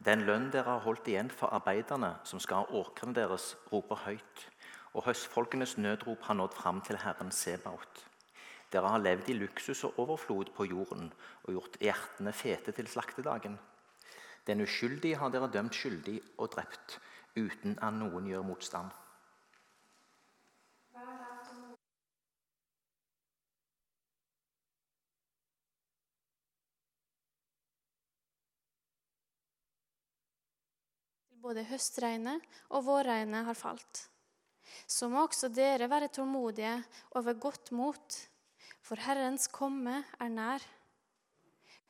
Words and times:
Den 0.00 0.22
lønn 0.24 0.46
dere 0.48 0.78
har 0.78 0.84
holdt 0.86 1.08
igjen 1.12 1.28
for 1.28 1.52
arbeiderne 1.52 2.14
som 2.24 2.40
skal 2.40 2.62
ha 2.64 2.78
åkrene 2.80 3.12
deres, 3.18 3.50
roper 3.68 3.98
høyt, 4.06 4.44
og 4.96 5.04
høstfolkenes 5.04 5.76
nødrop 5.76 6.22
har 6.24 6.38
nådd 6.38 6.56
fram 6.56 6.80
til 6.86 6.96
Herren 7.02 7.28
Sebaot. 7.30 8.06
Dere 8.72 8.88
har 8.94 9.02
levd 9.02 9.28
i 9.28 9.36
luksus 9.36 9.82
og 9.84 9.98
overflod 10.00 10.54
på 10.56 10.64
jorden 10.70 11.10
og 11.42 11.52
gjort 11.52 11.76
hjertene 11.84 12.32
fete 12.32 12.72
til 12.72 12.88
slaktedagen. 12.88 13.58
Den 14.46 14.64
uskyldige 14.64 15.20
har 15.20 15.28
dere 15.28 15.50
dømt 15.52 15.76
skyldig 15.76 16.16
og 16.38 16.48
drept, 16.54 16.96
uten 17.36 17.76
at 17.76 17.92
noen 17.92 18.30
gjør 18.30 18.46
motstand. 18.46 18.88
Både 31.40 31.64
høstregnet 31.64 32.44
og 32.68 32.84
vårregnet 32.84 33.46
har 33.46 33.56
falt. 33.56 34.02
Så 34.86 35.08
må 35.08 35.22
også 35.24 35.48
dere 35.48 35.88
være 35.90 36.10
tålmodige 36.12 36.74
og 37.16 37.24
ved 37.26 37.40
godt 37.40 37.70
mot, 37.72 38.16
for 38.84 39.00
Herrens 39.00 39.48
komme 39.48 40.02
er 40.20 40.32
nær. 40.32 40.64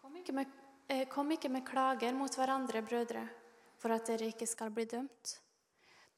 Kom 0.01 0.15
ikke, 0.17 0.35
med, 0.37 0.53
eh, 0.89 1.07
kom 1.09 1.31
ikke 1.35 1.51
med 1.51 1.67
klager 1.67 2.15
mot 2.15 2.35
hverandre, 2.37 2.83
brødre, 2.83 3.25
for 3.79 3.93
at 3.93 4.07
dere 4.07 4.31
ikke 4.31 4.47
skal 4.47 4.71
bli 4.71 4.85
dømt. 4.85 5.41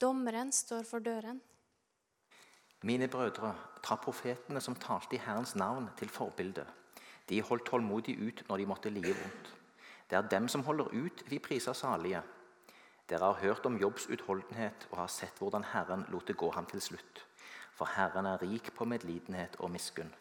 Dommeren 0.00 0.52
står 0.52 0.84
for 0.84 0.98
døren. 0.98 1.40
Mine 2.82 3.08
brødre, 3.08 3.54
ta 3.82 3.96
profetene 3.96 4.60
som 4.60 4.74
talte 4.74 5.16
i 5.16 5.22
Herrens 5.22 5.54
navn, 5.54 5.88
til 5.96 6.08
forbilde. 6.08 6.66
De 7.28 7.40
holdt 7.40 7.64
tålmodig 7.64 8.18
ut 8.18 8.44
når 8.48 8.58
de 8.58 8.66
måtte 8.66 8.90
lide 8.90 9.14
vondt. 9.14 9.52
Det 10.10 10.18
er 10.18 10.28
dem 10.28 10.48
som 10.48 10.64
holder 10.66 10.90
ut, 10.92 11.22
vi 11.30 11.38
priser 11.38 11.72
salige. 11.72 12.22
Dere 13.08 13.32
har 13.32 13.40
hørt 13.42 13.66
om 13.66 13.76
Jobbs 13.80 14.06
utholdenhet 14.06 14.86
og 14.90 14.98
har 15.02 15.10
sett 15.12 15.38
hvordan 15.42 15.64
Herren 15.72 16.06
lot 16.08 16.26
det 16.28 16.36
gå 16.38 16.50
ham 16.54 16.66
til 16.70 16.80
slutt. 16.80 17.24
For 17.74 17.90
Herren 17.96 18.26
er 18.26 18.42
rik 18.42 18.72
på 18.76 18.84
medlidenhet 18.84 19.58
og 19.60 19.70
miskunn. 19.74 20.12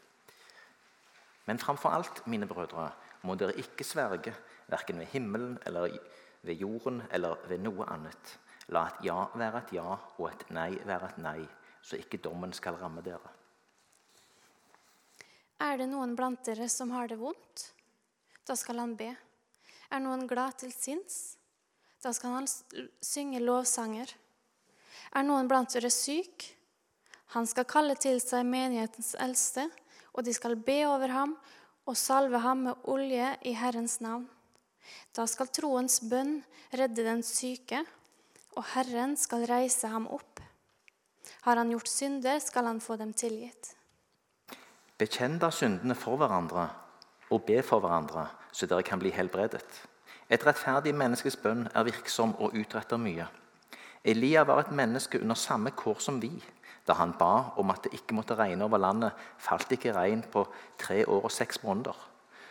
Men 1.45 1.59
framfor 1.59 1.89
alt, 1.89 2.23
mine 2.27 2.47
brødre, 2.47 2.91
må 3.21 3.35
dere 3.35 3.57
ikke 3.59 3.85
sverge, 3.85 4.33
verken 4.67 4.99
ved 4.99 5.05
himmelen 5.13 5.57
eller 5.65 5.97
ved 6.41 6.55
jorden 6.55 7.01
eller 7.11 7.37
ved 7.47 7.61
noe 7.61 7.85
annet. 7.89 8.37
La 8.71 8.85
et 8.87 9.03
ja 9.05 9.25
være 9.35 9.65
et 9.65 9.73
ja 9.75 9.97
og 10.17 10.25
et 10.29 10.45
nei 10.53 10.71
være 10.85 11.09
et 11.09 11.17
nei, 11.21 11.39
så 11.81 11.97
ikke 11.99 12.21
dommen 12.23 12.53
skal 12.53 12.77
ramme 12.79 13.03
dere. 13.05 13.33
Er 15.61 15.77
det 15.77 15.89
noen 15.91 16.15
blant 16.17 16.41
dere 16.45 16.69
som 16.69 16.93
har 16.95 17.11
det 17.11 17.19
vondt? 17.19 17.67
Da 18.47 18.55
skal 18.57 18.79
han 18.81 18.95
be. 18.97 19.11
Er 19.91 20.01
noen 20.01 20.25
glad 20.27 20.57
til 20.61 20.71
sinns? 20.73 21.37
Da 22.01 22.13
skal 22.17 22.33
han 22.39 22.49
synge 23.05 23.39
lovsanger. 23.43 24.09
Er 25.13 25.25
noen 25.27 25.49
blant 25.49 25.73
dere 25.75 25.91
syk? 25.93 26.47
Han 27.35 27.47
skal 27.47 27.67
kalle 27.69 27.95
til 27.99 28.17
seg 28.23 28.47
menighetens 28.47 29.13
eldste, 29.21 29.67
og 30.11 30.25
de 30.25 30.33
skal 30.35 30.57
be 30.59 30.81
over 30.89 31.13
ham 31.13 31.35
og 31.87 31.97
salve 31.97 32.41
ham 32.43 32.65
med 32.67 32.87
olje 32.89 33.29
i 33.47 33.53
Herrens 33.55 33.99
navn. 34.03 34.25
Da 35.15 35.27
skal 35.29 35.51
troens 35.53 35.99
bønn 36.09 36.39
redde 36.75 37.05
den 37.05 37.21
syke, 37.23 37.83
og 38.57 38.65
Herren 38.73 39.15
skal 39.19 39.45
reise 39.47 39.87
ham 39.91 40.09
opp. 40.11 40.41
Har 41.45 41.57
han 41.57 41.71
gjort 41.71 41.89
synder, 41.89 42.41
skal 42.43 42.67
han 42.67 42.81
få 42.83 42.97
dem 42.99 43.13
tilgitt. 43.17 43.75
Bekjenn 44.99 45.39
da 45.41 45.49
syndene 45.53 45.95
for 45.97 46.19
hverandre 46.19 46.67
og 47.31 47.45
be 47.47 47.61
for 47.65 47.81
hverandre, 47.81 48.27
så 48.51 48.67
dere 48.67 48.85
kan 48.85 48.99
bli 48.99 49.13
helbredet. 49.15 49.90
Et 50.31 50.43
rettferdig 50.47 50.93
menneskes 50.95 51.35
bønn 51.43 51.65
er 51.75 51.83
virksom 51.83 52.31
og 52.39 52.53
utretter 52.55 52.99
mye. 53.01 53.25
Elia 54.07 54.45
var 54.47 54.61
et 54.61 54.71
menneske 54.71 55.19
under 55.19 55.35
samme 55.35 55.73
kår 55.75 55.99
som 55.99 56.21
vi. 56.21 56.31
Da 56.87 56.95
han 56.97 57.11
ba 57.19 57.51
om 57.59 57.69
at 57.73 57.83
det 57.83 57.91
ikke 57.97 58.15
måtte 58.15 58.37
regne 58.39 58.65
over 58.65 58.79
landet, 58.79 59.11
falt 59.37 59.69
ikke 59.75 59.91
regn 59.93 60.23
på 60.31 60.45
tre 60.79 61.03
år 61.03 61.27
og 61.27 61.33
seks 61.35 61.61
måneder. 61.65 61.97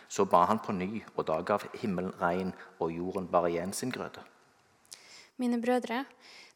Så 0.07 0.27
ba 0.29 0.43
han 0.45 0.61
på 0.61 0.75
ny, 0.75 1.01
og 1.15 1.25
da 1.27 1.39
gav 1.41 1.65
himmelen 1.81 2.13
regn, 2.21 2.53
og 2.79 2.93
jorden 2.93 3.27
bar 3.31 3.49
igjen 3.49 3.73
sin 3.73 3.91
grøde. 3.91 4.21
Mine 5.41 5.57
brødre, 5.61 6.03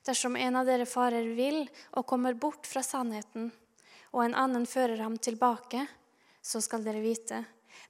dersom 0.06 0.38
en 0.38 0.60
av 0.62 0.70
dere 0.70 0.86
farer 0.86 1.34
vill 1.36 1.64
og 1.98 2.06
kommer 2.06 2.38
bort 2.38 2.68
fra 2.70 2.84
sannheten, 2.86 3.50
og 4.14 4.22
en 4.24 4.38
annen 4.38 4.68
fører 4.70 5.02
ham 5.02 5.18
tilbake, 5.18 5.88
så 6.42 6.62
skal 6.62 6.86
dere 6.86 7.02
vite, 7.04 7.42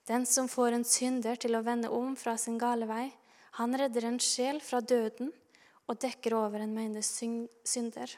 den 0.07 0.25
som 0.25 0.47
får 0.49 0.77
en 0.77 0.87
synder 0.87 1.35
til 1.35 1.57
å 1.57 1.63
vende 1.65 1.91
om 1.93 2.15
fra 2.17 2.37
sin 2.41 2.57
gale 2.61 2.87
vei, 2.89 3.09
han 3.55 3.75
redder 3.79 4.09
en 4.09 4.19
sjel 4.19 4.59
fra 4.63 4.81
døden 4.83 5.31
og 5.87 5.99
dekker 6.01 6.35
over 6.35 6.63
en 6.63 6.73
mengde 6.75 7.03
synder. 7.05 8.11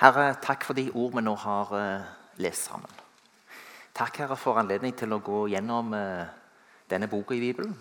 Herre, 0.00 0.30
takk 0.40 0.64
for 0.64 0.78
de 0.78 0.86
ord 0.96 1.12
vi 1.16 1.24
nå 1.24 1.34
har 1.42 1.72
uh, 1.74 2.06
lest 2.40 2.70
sammen. 2.70 3.00
Takk, 3.92 4.22
Herre, 4.22 4.38
for 4.40 4.60
anledning 4.60 4.94
til 4.96 5.12
å 5.12 5.20
gå 5.20 5.42
gjennom 5.52 5.92
uh, 5.92 6.24
denne 6.88 7.10
boka 7.10 7.36
i 7.36 7.42
Bibelen. 7.42 7.74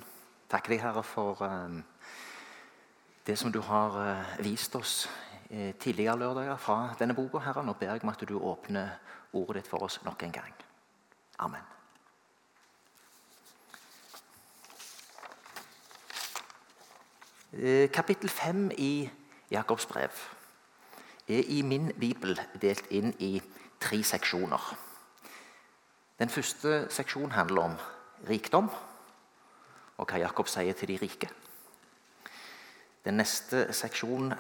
Takk 0.51 0.67
deg, 0.73 0.83
Herre, 0.83 1.05
for 1.07 1.39
uh, 1.45 1.79
det 3.23 3.37
som 3.39 3.53
du 3.53 3.61
har 3.63 3.95
vist 4.41 4.75
oss 4.75 5.03
tidligere 5.49 6.17
lørdager 6.17 6.57
fra 6.61 6.79
denne 6.97 7.15
boka. 7.17 7.41
Herre. 7.45 7.63
Nå 7.65 7.77
ber 7.77 7.93
jeg 7.93 8.03
om 8.05 8.13
at 8.13 8.25
du 8.25 8.37
åpner 8.37 8.95
ordet 9.37 9.61
ditt 9.61 9.71
for 9.71 9.85
oss 9.85 10.01
nok 10.05 10.25
en 10.25 10.39
gang. 10.41 10.55
Amen. 11.45 11.78
Kapittel 17.93 18.29
5 18.29 18.71
i 18.77 19.09
Jakobs 19.51 19.85
brev 19.85 20.09
er 21.27 21.43
i 21.47 21.61
min 21.61 21.91
bibel 21.99 22.37
delt 22.61 22.85
inn 22.93 23.13
i 23.19 23.41
tre 23.81 24.03
seksjoner. 24.03 24.77
Den 26.19 26.29
første 26.29 26.85
seksjonen 26.89 27.31
handler 27.31 27.61
om 27.61 27.75
rikdom 28.29 28.69
og 29.97 30.05
hva 30.05 30.21
Jakob 30.21 30.47
sier 30.47 30.77
til 30.77 30.93
de 30.93 30.99
rike. 31.01 31.29
Den 33.05 33.17
neste 33.17 33.73
seksjonen 33.73 34.33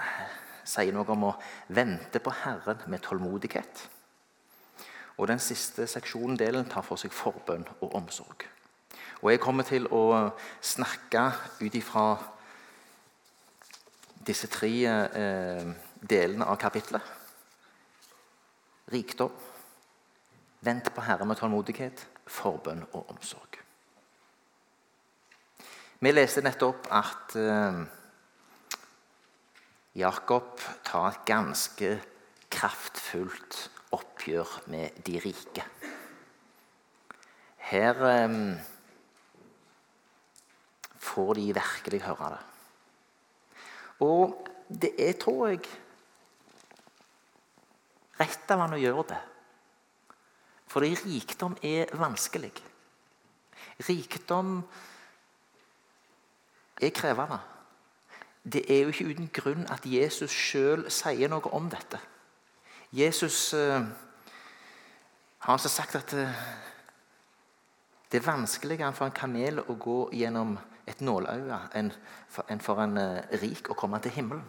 sier 0.63 0.93
noe 0.93 1.09
om 1.09 1.29
å 1.31 1.35
vente 1.67 2.21
på 2.21 2.37
Herren 2.43 2.85
med 2.87 3.01
tålmodighet. 3.01 3.89
Og 5.17 5.27
Den 5.27 5.39
siste 5.39 5.87
seksjonen 5.87 6.37
delen 6.37 6.69
tar 6.69 6.85
for 6.85 6.95
seg 6.95 7.11
forbønn 7.11 7.65
og 7.81 7.95
omsorg. 7.95 8.45
Og 9.21 9.31
Jeg 9.31 9.39
kommer 9.39 9.63
til 9.63 9.87
å 9.87 10.29
snakke 10.61 11.31
ut 11.59 11.75
ifra 11.75 12.37
disse 14.29 14.49
tre 14.51 14.71
eh, 14.85 15.69
delene 16.01 16.47
av 16.49 16.57
kapitlet. 16.61 17.15
Rikdom, 18.93 19.33
vent 20.65 20.89
på 20.93 21.05
Herre 21.05 21.27
med 21.29 21.39
tålmodighet, 21.39 22.05
forbønn 22.29 22.85
og 22.91 23.13
omsorg. 23.13 23.59
Vi 25.99 26.11
leste 26.13 26.43
nettopp 26.45 26.87
at 26.95 27.35
eh, 27.39 27.81
Jakob 29.99 30.61
tar 30.87 31.09
et 31.09 31.25
ganske 31.27 31.93
kraftfullt 32.53 33.63
oppgjør 33.97 34.59
med 34.71 35.01
de 35.05 35.17
rike. 35.25 35.65
Her 37.69 38.05
eh, 38.13 38.37
får 41.09 41.33
de 41.41 41.49
virkelig 41.57 42.05
høre 42.05 42.37
det. 42.37 42.48
Og 43.99 44.47
det 44.69 44.93
er, 44.97 45.13
tror 45.19 45.47
jeg, 45.49 45.65
rett 48.19 48.51
av 48.53 48.63
han 48.63 48.75
å 48.75 48.79
gjøre 48.79 49.05
det. 49.11 49.19
Fordi 50.69 50.91
rikdom 51.01 51.55
er 51.65 51.89
vanskelig. 51.97 52.51
Rikdom 53.87 54.59
er 56.81 56.93
krevende. 56.95 57.39
Det 58.43 58.63
er 58.71 58.83
jo 58.83 58.93
ikke 58.93 59.09
uten 59.09 59.31
grunn 59.33 59.65
at 59.73 59.85
Jesus 59.85 60.31
sjøl 60.31 60.85
sier 60.93 61.31
noe 61.31 61.51
om 61.55 61.67
dette. 61.71 61.99
Jesus 62.95 63.53
uh, 63.53 63.83
har 65.39 65.53
altså 65.53 65.69
sagt 65.69 65.97
at 65.99 66.13
uh, 66.17 66.39
det 68.11 68.21
er 68.21 68.25
vanskeligere 68.25 68.93
for 68.97 69.05
en 69.05 69.13
kamel 69.13 69.61
å 69.61 69.75
gå 69.77 69.99
gjennom 70.17 70.55
et 70.89 71.01
nåløye 71.05 71.59
enn 71.77 71.91
for 72.63 72.81
en 72.83 72.97
uh, 72.97 73.37
rik 73.41 73.69
å 73.69 73.77
komme 73.77 73.99
til 74.03 74.13
himmelen. 74.15 74.45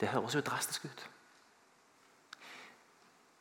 Det 0.00 0.10
høres 0.14 0.36
jo 0.36 0.44
drastisk 0.44 0.88
ut. 0.88 1.06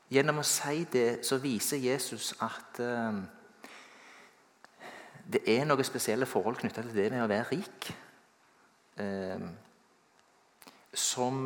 Gjennom 0.10 0.42
å 0.42 0.48
si 0.48 0.84
det 0.92 1.22
så 1.28 1.38
viser 1.42 1.82
Jesus 1.82 2.34
at 2.44 2.82
uh, 2.84 3.22
det 5.30 5.44
er 5.46 5.66
noen 5.70 5.86
spesielle 5.86 6.28
forhold 6.30 6.60
knytta 6.60 6.84
til 6.84 6.96
det 6.96 7.10
med 7.14 7.24
å 7.24 7.32
være 7.32 7.50
rik. 7.54 7.90
Uh, 9.00 9.50
som, 10.90 11.46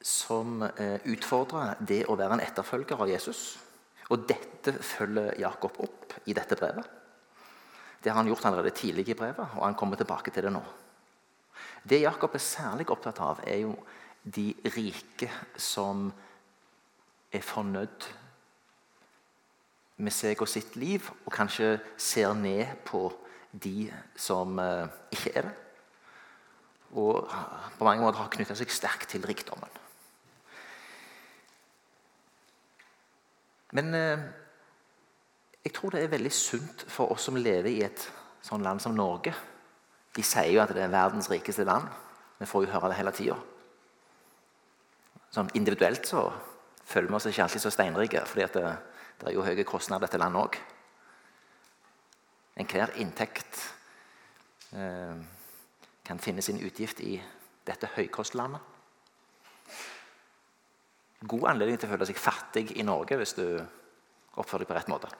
som 0.00 0.62
utfordrer 0.64 1.82
det 1.84 1.98
å 2.08 2.16
være 2.16 2.38
en 2.38 2.42
etterfølger 2.42 2.96
av 3.04 3.10
Jesus. 3.12 3.42
Og 4.08 4.24
dette 4.24 4.72
følger 4.72 5.36
Jakob 5.42 5.76
opp 5.84 6.16
i 6.32 6.36
dette 6.36 6.56
brevet. 6.56 6.97
Det 8.02 8.12
har 8.12 8.20
han 8.20 8.30
gjort 8.30 8.44
allerede 8.46 8.74
tidlig 8.74 9.08
i 9.08 9.16
brevet, 9.18 9.56
og 9.58 9.64
han 9.64 9.74
kommer 9.74 9.98
tilbake 9.98 10.30
til 10.30 10.46
det 10.46 10.52
nå. 10.54 10.62
Det 11.88 12.02
Jakob 12.02 12.34
er 12.34 12.42
særlig 12.42 12.88
opptatt 12.90 13.20
av, 13.24 13.40
er 13.46 13.62
jo 13.64 13.74
de 14.22 14.52
rike 14.76 15.30
som 15.56 16.08
er 17.32 17.44
fornøyd 17.44 18.08
med 19.98 20.14
seg 20.14 20.38
og 20.42 20.50
sitt 20.50 20.76
liv, 20.78 21.08
og 21.26 21.34
kanskje 21.34 21.78
ser 21.98 22.34
ned 22.38 22.76
på 22.86 23.08
de 23.50 23.88
som 24.18 24.58
eh, 24.62 24.86
ikke 25.14 25.32
er 25.34 25.48
det. 25.48 25.56
Og 26.98 27.26
på 27.78 27.84
mange 27.84 28.04
måter 28.04 28.22
har 28.22 28.30
knytta 28.32 28.56
seg 28.56 28.70
sterkt 28.72 29.10
til 29.12 29.26
rikdommen. 29.28 29.72
Men 33.76 33.94
eh, 33.96 34.28
jeg 35.68 35.74
tror 35.76 35.92
det 35.92 36.00
er 36.00 36.08
veldig 36.08 36.30
sunt 36.32 36.86
for 36.88 37.12
oss 37.12 37.26
som 37.28 37.36
lever 37.36 37.68
i 37.68 37.82
et 37.84 38.04
sånn 38.40 38.62
land 38.64 38.80
som 38.80 38.94
Norge. 38.96 39.34
De 40.16 40.22
sier 40.24 40.48
jo 40.54 40.62
at 40.62 40.72
det 40.72 40.80
er 40.80 40.92
verdens 40.92 41.28
rikeste 41.28 41.66
land. 41.68 41.84
Vi 42.38 42.48
får 42.48 42.64
jo 42.64 42.70
høre 42.72 42.88
det 42.88 42.96
hele 42.96 43.12
tida. 43.12 43.36
Sånn 45.34 45.50
individuelt 45.58 46.08
så 46.08 46.22
føler 46.88 47.10
vi 47.10 47.18
oss 47.18 47.28
ikke 47.28 47.44
alltid 47.44 47.66
så 47.66 47.74
steinrike. 47.74 48.24
fordi 48.24 48.46
det, 48.54 48.64
det, 49.20 49.28
er 49.28 49.36
jo 49.36 49.44
høye 49.44 49.68
kostnader 49.68 50.06
i 50.06 50.08
dette 50.08 50.22
landet 50.22 50.46
òg. 50.46 50.58
Enhver 52.64 52.96
inntekt 53.04 53.60
eh, 54.72 55.20
kan 56.08 56.18
finne 56.18 56.42
sin 56.42 56.64
utgift 56.64 57.04
i 57.04 57.18
dette 57.68 57.92
høykostlandet. 57.92 58.60
God 61.28 61.48
anledning 61.50 61.76
til 61.76 61.90
å 61.90 61.92
føle 61.92 62.08
seg 62.08 62.24
fattig 62.24 62.70
i 62.78 62.88
Norge 62.88 63.20
hvis 63.20 63.36
du 63.36 63.44
oppfører 64.38 64.64
deg 64.64 64.72
på 64.72 64.80
rett 64.80 64.94
måte. 64.96 65.16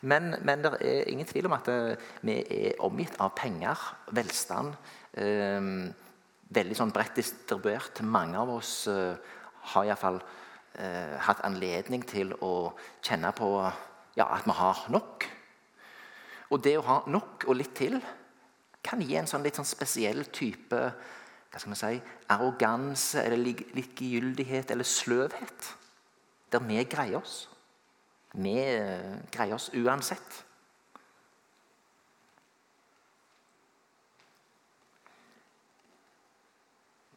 Men, 0.00 0.34
men 0.46 0.62
det 0.62 0.74
er 0.84 1.08
ingen 1.10 1.26
tvil 1.26 1.48
om 1.48 1.56
at 1.56 1.68
eh, 1.72 2.10
vi 2.22 2.36
er 2.42 2.82
omgitt 2.86 3.16
av 3.22 3.32
penger, 3.38 3.80
velstand. 4.14 4.76
Eh, 5.18 5.72
veldig 6.54 6.76
sånn 6.78 6.94
bredt 6.94 7.18
distribuert. 7.18 8.02
Mange 8.06 8.38
av 8.38 8.52
oss 8.58 8.86
eh, 8.92 9.16
har 9.74 9.88
iallfall 9.88 10.20
eh, 10.78 11.16
hatt 11.26 11.42
anledning 11.46 12.04
til 12.08 12.32
å 12.44 12.70
kjenne 13.02 13.32
på 13.36 13.50
ja, 14.18 14.26
at 14.26 14.46
vi 14.46 14.56
har 14.56 14.86
nok. 14.94 15.28
Og 16.48 16.62
det 16.64 16.78
å 16.78 16.86
ha 16.86 16.98
nok 17.10 17.44
og 17.48 17.58
litt 17.58 17.74
til 17.76 17.98
kan 18.84 19.02
gi 19.04 19.18
en 19.18 19.28
sånn 19.28 19.44
litt 19.44 19.58
sånn 19.58 19.68
spesiell 19.68 20.24
type 20.32 20.78
hva 21.48 21.60
skal 21.60 21.72
man 21.72 21.80
si, 21.80 21.98
arroganse 22.30 23.22
eller 23.24 23.40
likegyldighet 23.76 24.72
eller 24.72 24.84
sløvhet. 24.84 25.70
Der 26.52 26.64
vi 26.64 26.82
greier 26.84 27.20
oss. 27.20 27.46
Vi 28.32 28.54
greier 29.32 29.54
oss 29.54 29.70
uansett. 29.74 30.44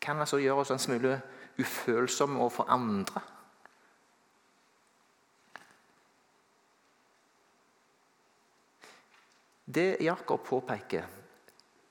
Kan 0.01 0.19
altså 0.19 0.39
gjøre 0.41 0.63
oss 0.63 0.71
en 0.73 0.81
smule 0.81 1.19
ufølsomme 1.61 2.39
overfor 2.39 2.71
andre. 2.73 3.21
Det 9.71 9.97
Jakob 10.01 10.43
påpeker 10.43 11.05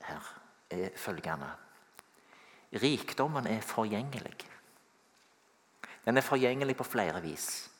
her, 0.05 0.31
er 0.69 0.89
følgende 0.95 1.49
Rikdommen 2.71 3.47
er 3.47 3.61
forgjengelig. 3.61 4.47
Den 6.05 6.17
er 6.17 6.21
forgjengelig 6.21 6.77
på 6.77 6.83
flere 6.83 7.21
vis. 7.21 7.70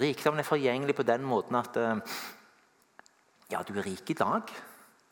Rikdommen 0.00 0.40
er 0.40 0.48
forgjengelig 0.48 0.96
på 0.96 1.06
den 1.06 1.24
måten 1.28 1.58
at 1.58 1.76
eh, 1.76 2.18
ja, 3.52 3.62
du 3.62 3.74
er 3.76 3.86
rik 3.86 4.10
i 4.10 4.16
dag, 4.16 4.48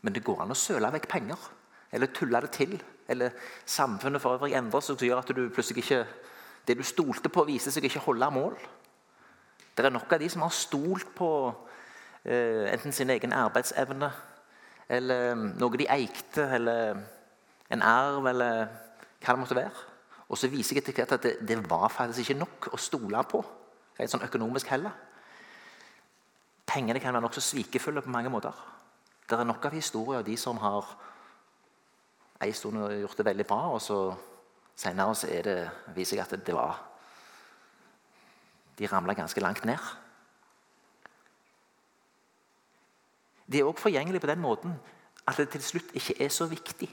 men 0.02 0.14
det 0.16 0.24
går 0.24 0.42
an 0.42 0.54
å 0.54 0.58
søle 0.58 0.90
vekk 0.94 1.08
penger. 1.12 1.48
Eller 1.92 2.12
tulle 2.14 2.40
det 2.44 2.52
til. 2.54 2.76
Eller 3.10 3.34
samfunnet 3.66 4.22
for 4.22 4.38
øvrig 4.38 4.54
endrer 4.56 4.84
seg, 4.84 4.96
som 4.96 5.08
gjør 5.08 5.22
at 5.24 5.32
du 5.34 5.48
plutselig 5.50 5.84
ikke 5.84 6.04
Det 6.68 6.76
du 6.76 6.82
stolte 6.84 7.30
på, 7.32 7.42
viser 7.48 7.72
seg 7.72 7.86
ikke 7.88 8.02
holde 8.04 8.26
mål. 8.30 8.52
Det 9.74 9.84
er 9.84 9.90
nok 9.90 10.12
av 10.12 10.20
de 10.20 10.28
som 10.28 10.42
har 10.44 10.52
stolt 10.52 11.08
på 11.16 11.28
eh, 12.22 12.68
enten 12.70 12.92
sin 12.92 13.10
egen 13.10 13.32
arbeidsevne 13.32 14.10
eller 14.90 15.34
noe 15.34 15.78
de 15.78 15.86
eikte, 15.90 16.44
eller 16.56 16.98
en 17.70 17.82
arv, 17.86 18.26
eller 18.26 18.66
hva 19.22 19.34
det 19.34 19.40
måtte 19.40 19.56
være. 19.56 19.86
Og 20.30 20.38
så 20.38 20.50
viser 20.50 20.78
jeg 20.78 20.90
etter 20.90 21.14
at 21.16 21.22
det, 21.22 21.34
det, 21.46 21.58
var 21.70 21.88
faktisk 21.90 22.26
ikke 22.26 22.40
nok 22.42 22.68
å 22.74 22.80
stole 22.80 23.22
på 23.30 23.42
rent 24.00 24.12
sånn 24.12 24.25
økonomisk 24.26 24.73
heller. 24.73 24.97
Pengene 26.70 27.00
kan 27.02 27.14
være 27.14 27.25
nokså 27.26 27.43
svikefulle 27.44 28.02
på 28.05 28.12
mange 28.12 28.32
måter. 28.32 28.56
Det 29.29 29.38
er 29.38 29.47
nok 29.47 29.64
av 29.69 29.76
historier 29.76 30.20
av 30.20 30.26
de 30.26 30.37
som 30.38 30.58
har 30.58 30.87
en 32.41 32.55
stund 32.56 32.81
gjort 33.00 33.19
det 33.19 33.26
veldig 33.26 33.47
bra, 33.47 33.61
og 33.75 33.82
så 33.85 33.99
senere 34.81 35.14
så 35.14 35.29
det, 35.44 35.56
viser 35.94 36.17
jeg 36.17 36.26
at 36.26 36.47
det 36.47 36.56
var 36.56 36.87
De 38.81 38.87
ramla 38.88 39.12
ganske 39.12 39.41
langt 39.41 39.64
ned. 39.69 39.76
Det 43.44 43.61
er 43.61 43.67
òg 43.69 43.76
forgjengelig 43.76 44.23
på 44.23 44.31
den 44.31 44.41
måten 44.41 44.73
at 45.29 45.37
det 45.37 45.50
til 45.53 45.62
slutt 45.62 45.91
ikke 45.93 46.17
er 46.25 46.31
så 46.32 46.46
viktig. 46.49 46.88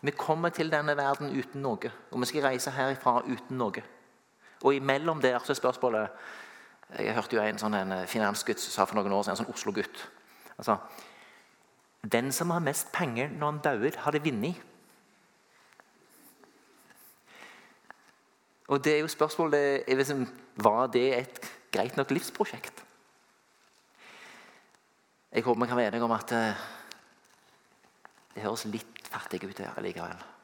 Vi 0.00 0.10
kommer 0.10 0.52
til 0.52 0.68
denne 0.70 0.96
verden 0.96 1.32
uten 1.32 1.62
noe, 1.62 1.90
og 2.10 2.20
vi 2.20 2.28
skal 2.28 2.44
reise 2.44 2.70
herifra 2.70 3.22
uten 3.24 3.56
noe. 3.56 3.82
Og 4.62 4.74
imellom 4.74 5.20
der 5.22 5.38
så 5.38 5.52
er 5.52 5.60
spørsmålet 5.60 6.08
Jeg 6.98 7.14
hørte 7.14 7.36
jo 7.36 7.42
en 7.42 7.58
sånn 7.60 7.74
en 7.76 7.92
finansgutt 8.08 8.60
sa 8.60 8.86
for 8.88 8.96
noen 8.96 9.12
år 9.12 9.26
siden, 9.26 9.36
en 9.36 9.42
sånn 9.42 9.52
Oslo-gutt. 9.52 10.06
Altså, 10.56 10.78
den 12.00 12.32
som 12.32 12.50
har 12.54 12.64
mest 12.64 12.88
penger 12.94 13.28
når 13.28 13.50
han 13.50 13.60
dauer, 13.66 13.98
har 14.04 14.14
det 14.16 14.24
vunnet. 14.24 14.56
Og 18.68 18.84
det 18.84 18.94
er 18.94 18.98
jo 19.02 19.08
spørsmålet 19.08 19.84
liksom, 19.88 20.26
Var 20.56 20.86
det 20.92 21.06
et 21.18 21.52
greit 21.72 21.96
nok 21.96 22.10
livsprosjekt? 22.10 22.84
Jeg 25.32 25.44
håper 25.44 25.60
vi 25.60 25.68
kan 25.68 25.76
være 25.76 25.92
enige 25.92 26.04
om 26.04 26.16
at 26.16 26.32
eh, 26.32 26.66
det 28.34 28.42
høres 28.42 28.64
litt 28.64 29.08
fattig 29.12 29.42
ut 29.44 29.60
her 29.60 29.80
likevel. 29.84 30.37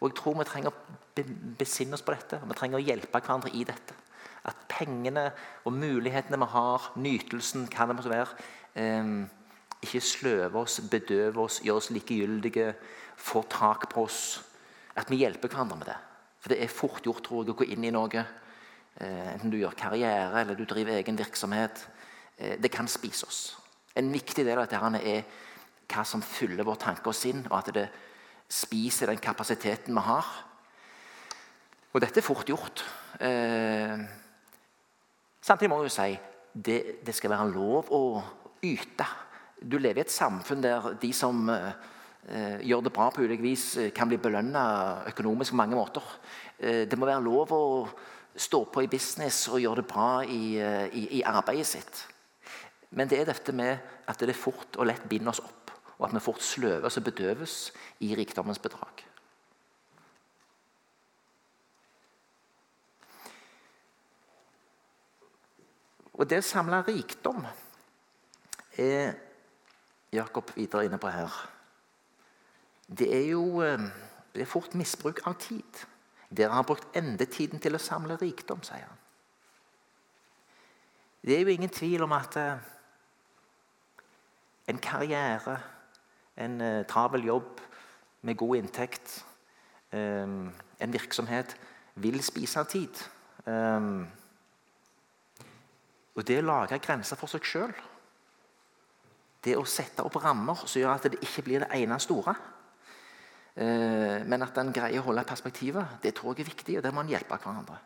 Og 0.00 0.08
jeg 0.08 0.16
tror 0.16 0.38
vi 0.38 0.46
trenger 0.48 0.72
å 0.72 1.24
besinne 1.58 1.96
oss 1.96 2.04
på 2.04 2.14
dette. 2.14 2.40
og 2.40 2.48
Vi 2.48 2.56
trenger 2.58 2.80
å 2.80 2.84
hjelpe 2.84 3.20
hverandre 3.20 3.52
i 3.52 3.64
dette. 3.68 3.96
At 4.48 4.64
pengene 4.68 5.26
og 5.68 5.76
mulighetene 5.76 6.40
vi 6.40 6.48
har, 6.54 6.92
nytelsen, 6.96 7.68
hva 7.68 7.86
det 7.86 7.96
måtte 7.98 8.12
være, 8.12 8.36
eh, 8.74 9.12
ikke 9.82 10.00
sløver 10.00 10.60
oss, 10.60 10.80
bedøver 10.80 11.42
oss, 11.44 11.60
gjør 11.64 11.76
oss 11.76 11.90
likegyldige, 11.90 12.74
får 13.16 13.44
tak 13.50 13.88
på 13.90 14.04
oss. 14.04 14.42
At 14.96 15.10
vi 15.10 15.20
hjelper 15.20 15.48
hverandre 15.48 15.76
med 15.76 15.86
det. 15.86 15.96
For 16.40 16.48
det 16.48 16.62
er 16.62 16.72
fort 16.72 17.04
gjort 17.04 17.22
tror 17.24 17.44
jeg, 17.44 17.54
å 17.54 17.58
gå 17.58 17.68
inn 17.68 17.84
i 17.84 17.90
noe. 17.90 18.26
Eh, 18.96 19.34
enten 19.34 19.50
du 19.50 19.58
gjør 19.58 19.76
karriere 19.76 20.40
eller 20.40 20.54
du 20.54 20.64
driver 20.64 20.96
egen 20.96 21.16
virksomhet 21.16 21.86
Eh, 22.40 22.62
det 22.62 22.70
kan 22.70 22.88
spise 22.88 23.26
oss. 23.26 23.58
En 23.94 24.12
viktig 24.12 24.44
del 24.44 24.58
av 24.58 24.68
dette 24.68 25.00
er 25.04 25.24
hva 25.90 26.04
som 26.06 26.22
fyller 26.22 26.64
vår 26.64 26.78
tanke 26.80 27.10
og 27.10 27.16
sinn, 27.16 27.42
og 27.50 27.58
at 27.58 27.74
det 27.74 27.88
spiser 28.50 29.12
den 29.12 29.22
kapasiteten 29.22 29.94
vi 29.94 30.02
har. 30.06 30.26
Og 31.90 32.02
dette 32.02 32.20
er 32.20 32.26
fort 32.26 32.48
gjort. 32.48 32.82
Eh, 33.20 33.96
samtidig 35.42 35.70
må 35.70 35.80
jeg 35.80 35.90
jo 35.90 35.94
si 35.94 36.10
det, 36.54 36.78
det 37.06 37.14
skal 37.14 37.34
være 37.34 37.50
lov 37.54 37.90
å 37.94 38.02
yte. 38.66 39.06
Du 39.60 39.78
lever 39.78 40.02
i 40.02 40.06
et 40.06 40.12
samfunn 40.12 40.62
der 40.62 40.94
de 41.00 41.10
som 41.14 41.48
eh, 41.52 41.72
eh 42.30 42.60
gjør 42.68 42.84
det 42.86 42.92
bra 42.92 43.10
på 43.10 43.22
ulike 43.22 43.42
vis, 43.42 43.76
eh, 43.76 43.90
kan 43.92 44.08
bli 44.08 44.18
belønna 44.18 45.04
økonomisk 45.10 45.52
på 45.52 45.60
mange 45.62 45.76
måter. 45.76 46.02
Eh, 46.58 46.86
det 46.88 46.98
må 46.98 47.06
være 47.06 47.24
lov 47.24 47.52
å 47.52 47.64
stå 48.36 48.64
på 48.72 48.82
i 48.84 48.90
business 48.90 49.48
og 49.48 49.60
gjøre 49.60 49.82
det 49.82 49.90
bra 49.90 50.22
i, 50.22 50.56
i, 50.56 51.18
i 51.18 51.22
arbeidet 51.26 51.66
sitt. 51.66 52.06
Men 52.90 53.08
det 53.08 53.20
er 53.20 53.26
dette 53.28 53.52
med 53.52 53.78
at 54.06 54.18
det 54.18 54.30
er 54.32 54.38
fort 54.38 54.78
og 54.78 54.86
lett 54.86 55.02
binder 55.08 55.34
oss 55.34 55.42
opp, 55.42 55.59
og 56.00 56.08
at 56.08 56.16
vi 56.16 56.24
fort 56.24 56.42
sløves 56.42 56.96
og 56.96 57.04
bedøves 57.04 57.54
i 58.00 58.14
rikdommens 58.16 58.58
bedrag. 58.58 59.04
Og 66.20 66.28
det 66.28 66.40
å 66.40 66.44
samle 66.44 66.82
rikdom 66.84 67.44
er 68.80 69.14
Jakob 70.12 70.50
videre 70.56 70.88
inne 70.88 70.98
på 71.00 71.12
her. 71.12 71.36
Det 72.88 73.06
er 73.14 73.26
jo 73.30 73.60
eh, 73.64 73.84
det 74.34 74.44
er 74.44 74.50
fort 74.50 74.74
misbruk 74.74 75.22
av 75.26 75.36
tid. 75.40 75.84
Dere 76.30 76.54
har 76.54 76.66
brukt 76.66 76.96
endetiden 76.96 77.60
til 77.62 77.74
å 77.74 77.82
samle 77.82 78.18
rikdom, 78.20 78.62
sier 78.62 78.86
han. 78.86 78.98
Det 81.20 81.36
er 81.36 81.42
jo 81.44 81.52
ingen 81.52 81.72
tvil 81.72 82.04
om 82.06 82.12
at 82.16 82.36
eh, 82.40 82.68
en 84.70 84.78
karriere, 84.80 85.56
en 86.36 86.60
uh, 86.60 86.86
travel 86.86 87.24
jobb 87.24 87.60
med 88.22 88.36
god 88.36 88.56
inntekt, 88.56 89.24
um, 89.92 90.52
en 90.80 90.92
virksomhet, 90.92 91.56
vil 91.94 92.22
spise 92.22 92.64
tid. 92.70 93.02
Um, 93.46 94.06
og 96.14 96.26
det 96.28 96.40
å 96.40 96.46
lage 96.46 96.78
grenser 96.82 97.16
for 97.16 97.30
seg 97.30 97.46
sjøl 97.46 97.70
Det 99.40 99.54
å 99.56 99.64
sette 99.64 100.04
opp 100.04 100.18
rammer 100.20 100.66
som 100.66 100.82
gjør 100.82 100.92
at 100.92 101.06
det 101.08 101.22
ikke 101.24 101.44
blir 101.46 101.62
det 101.62 101.70
ene 101.72 101.96
store, 102.02 102.34
eh, 103.56 104.18
men 104.28 104.44
at 104.44 104.58
en 104.60 104.72
greier 104.76 105.00
å 105.00 105.06
holde 105.06 105.24
perspektivet, 105.24 105.94
det 106.02 106.12
tror 106.18 106.34
jeg 106.34 106.44
er 106.44 106.50
viktig, 106.50 106.76
og 106.76 106.84
der 106.84 106.92
må 106.92 107.00
en 107.00 107.08
hjelpe 107.08 107.38
hverandre. 107.40 107.78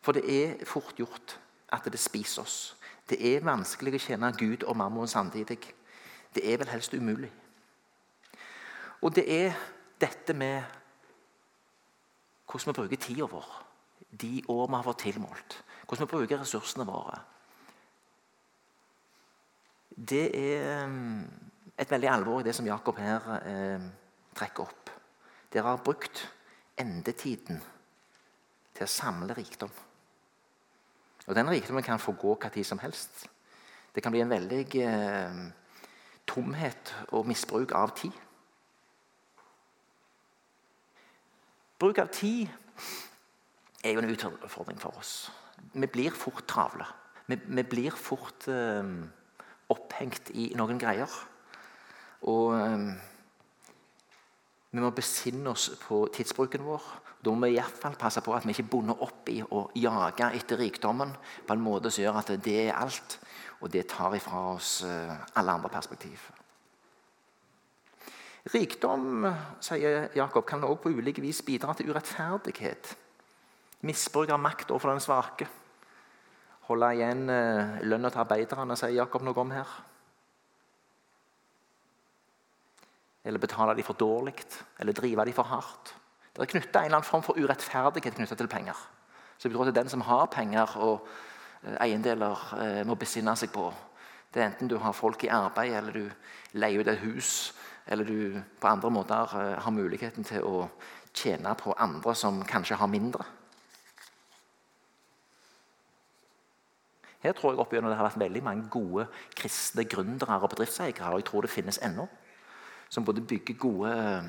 For 0.00 0.16
det 0.16 0.24
er 0.24 0.64
fort 0.64 0.96
gjort 0.96 1.36
at 1.68 1.84
det 1.84 2.00
spiser 2.00 2.46
oss. 2.46 2.56
Det 3.04 3.20
er 3.20 3.44
vanskelig 3.44 3.98
å 3.98 4.04
tjene 4.06 4.32
Gud 4.40 4.64
og 4.64 4.80
mammon 4.80 5.12
samtidig. 5.12 5.60
Det 6.36 6.44
er 6.44 6.58
vel 6.60 6.68
helst 6.68 6.94
umulig. 6.94 7.30
Og 9.00 9.14
det 9.16 9.24
er 9.32 9.54
dette 10.00 10.34
med 10.36 10.62
hvordan 12.46 12.68
vi 12.68 12.76
bruker 12.76 13.00
tida 13.00 13.28
vår, 13.30 13.48
de 14.20 14.42
år 14.48 14.66
vi 14.68 14.76
har 14.76 14.84
fått 14.84 15.02
tilmålt. 15.06 15.56
Hvordan 15.86 16.06
vi 16.06 16.12
bruker 16.12 16.40
ressursene 16.42 16.86
våre. 16.86 17.16
Det 19.96 20.26
er 20.36 20.86
mm, 20.92 21.24
et 21.78 21.90
veldig 21.90 22.08
alvor 22.12 22.40
i 22.40 22.46
det 22.46 22.54
som 22.54 22.68
Jakob 22.68 22.98
her 23.00 23.30
eh, 23.40 23.86
trekker 24.36 24.68
opp. 24.68 24.90
Dere 25.52 25.72
har 25.72 25.84
brukt 25.84 26.26
endetiden 26.76 27.62
til 28.76 28.84
å 28.84 28.92
samle 28.92 29.36
rikdom. 29.36 29.72
Og 31.26 31.34
Den 31.34 31.48
rikdommen 31.50 31.82
kan 31.82 32.02
få 32.02 32.12
gå 32.12 32.36
hva 32.36 32.52
tid 32.52 32.68
som 32.68 32.82
helst. 32.84 33.24
Det 33.94 34.04
kan 34.04 34.12
bli 34.12 34.20
en 34.20 34.30
veldig 34.30 34.60
eh, 34.84 35.40
tomhet 36.26 36.94
og 37.14 37.26
misbruk 37.28 37.72
av 37.76 37.94
tid. 37.98 38.14
Bruk 41.78 41.98
av 42.00 42.08
tid 42.12 42.48
er 43.84 43.94
jo 43.94 44.02
en 44.02 44.10
utfordring 44.10 44.80
for 44.80 44.96
oss. 44.96 45.30
Vi 45.72 45.86
blir 45.86 46.14
fort 46.16 46.46
travle. 46.48 46.86
Vi, 47.26 47.36
vi 47.36 47.62
blir 47.62 47.96
fort 47.96 48.48
eh, 48.48 48.92
opphengt 49.72 50.30
i 50.34 50.52
noen 50.56 50.78
greier. 50.80 51.12
Og 52.26 52.54
eh, 52.56 52.86
vi 54.72 54.82
må 54.82 54.92
besinne 54.94 55.52
oss 55.52 55.70
på 55.80 56.06
tidsbruken 56.14 56.64
vår. 56.66 56.86
Da 57.24 57.32
må 57.32 57.48
vi 57.48 57.56
i 57.56 57.58
hvert 57.58 57.80
fall 57.80 57.96
passe 57.98 58.22
på 58.22 58.34
at 58.36 58.44
vi 58.46 58.54
ikke 58.54 58.66
er 58.66 58.72
bundet 58.72 59.02
opp 59.02 59.30
i 59.32 59.38
å 59.42 59.66
jage 59.76 60.30
etter 60.36 60.60
rikdommen 60.60 61.14
på 61.46 61.54
en 61.54 61.64
måte 61.64 61.90
som 61.90 62.04
gjør 62.04 62.20
at 62.20 62.34
det 62.44 62.56
er 62.66 62.76
alt, 62.76 63.18
og 63.60 63.70
det 63.72 63.86
tar 63.88 64.14
ifra 64.16 64.42
oss 64.54 64.82
eh, 64.84 65.14
alle 65.38 65.54
andre 65.56 65.70
perspektiv. 65.72 66.30
Rikdom 68.52 69.26
sier 69.64 70.10
Jakob, 70.14 70.44
kan 70.46 70.62
også 70.64 70.84
på 70.84 70.92
ulike 70.94 71.22
vis 71.24 71.42
bidra 71.42 71.74
til 71.74 71.90
urettferdighet. 71.90 72.92
Misbruk 73.86 74.30
av 74.30 74.38
makt 74.40 74.70
overfor 74.70 74.92
den 74.92 75.02
svake. 75.02 75.48
Holde 76.68 76.92
igjen 76.94 77.26
eh, 77.30 77.82
lønna 77.86 78.10
til 78.10 78.22
arbeiderne, 78.22 78.78
sier 78.78 78.94
Jakob 79.00 79.26
noe 79.26 79.42
om 79.42 79.54
her. 79.54 79.76
Eller 83.26 83.42
betale 83.42 83.74
de 83.74 83.82
for 83.82 83.98
dårlig, 83.98 84.36
eller 84.78 84.94
drive 84.94 85.26
de 85.26 85.34
for 85.34 85.50
hardt. 85.50 85.96
Det 86.36 86.44
er 86.44 86.52
knytta 86.52 86.82
en 86.82 86.90
eller 86.90 87.00
annen 87.00 87.08
form 87.08 87.24
for 87.26 87.38
urettferdighet 87.40 88.14
knytta 88.18 88.38
til 88.38 88.50
penger. 88.52 88.78
Så 89.38 89.48
det 89.48 89.56
betyr 89.56 89.72
at 89.72 89.78
den 89.80 89.90
som 89.90 90.04
har 90.06 90.28
penger 90.32 90.76
og 90.84 91.08
eiendeler, 91.80 92.46
eh, 92.60 92.82
må 92.86 92.94
besinne 92.94 93.36
seg 93.36 93.52
på 93.52 93.70
det 94.36 94.42
er 94.42 94.50
enten 94.50 94.68
du 94.68 94.76
har 94.76 94.92
folk 94.92 95.24
i 95.24 95.30
arbeid, 95.32 95.72
eller 95.72 95.92
du 95.92 96.58
leier 96.60 96.82
ut 96.82 96.88
et 96.92 96.98
hus 97.00 97.54
eller 97.86 98.04
du 98.04 98.42
på 98.60 98.68
andre 98.68 98.90
måter 98.90 99.32
eh, 99.38 99.54
har 99.62 99.72
muligheten 99.72 100.26
til 100.26 100.44
å 100.44 100.66
tjene 101.16 101.54
på 101.56 101.72
andre 101.78 102.14
som 102.14 102.42
kanskje 102.44 102.76
har 102.76 102.90
mindre. 102.90 103.24
Her 107.22 107.32
tror 107.32 107.54
jeg 107.54 107.62
opp 107.62 107.72
det 107.72 107.82
har 107.82 108.04
vært 108.10 108.20
veldig 108.20 108.42
mange 108.44 108.68
gode 108.70 109.06
kristne 109.34 109.86
gründere 109.88 110.36
og 110.36 110.50
bedriftseiere. 110.50 111.08
og 111.10 111.22
jeg 111.22 111.24
tror 111.24 111.42
det 111.42 111.50
finnes 111.50 111.78
ennå, 111.82 112.08
Som 112.88 113.04
både 113.04 113.20
bygger 113.20 113.54
gode 113.54 113.90
eh, 113.90 114.24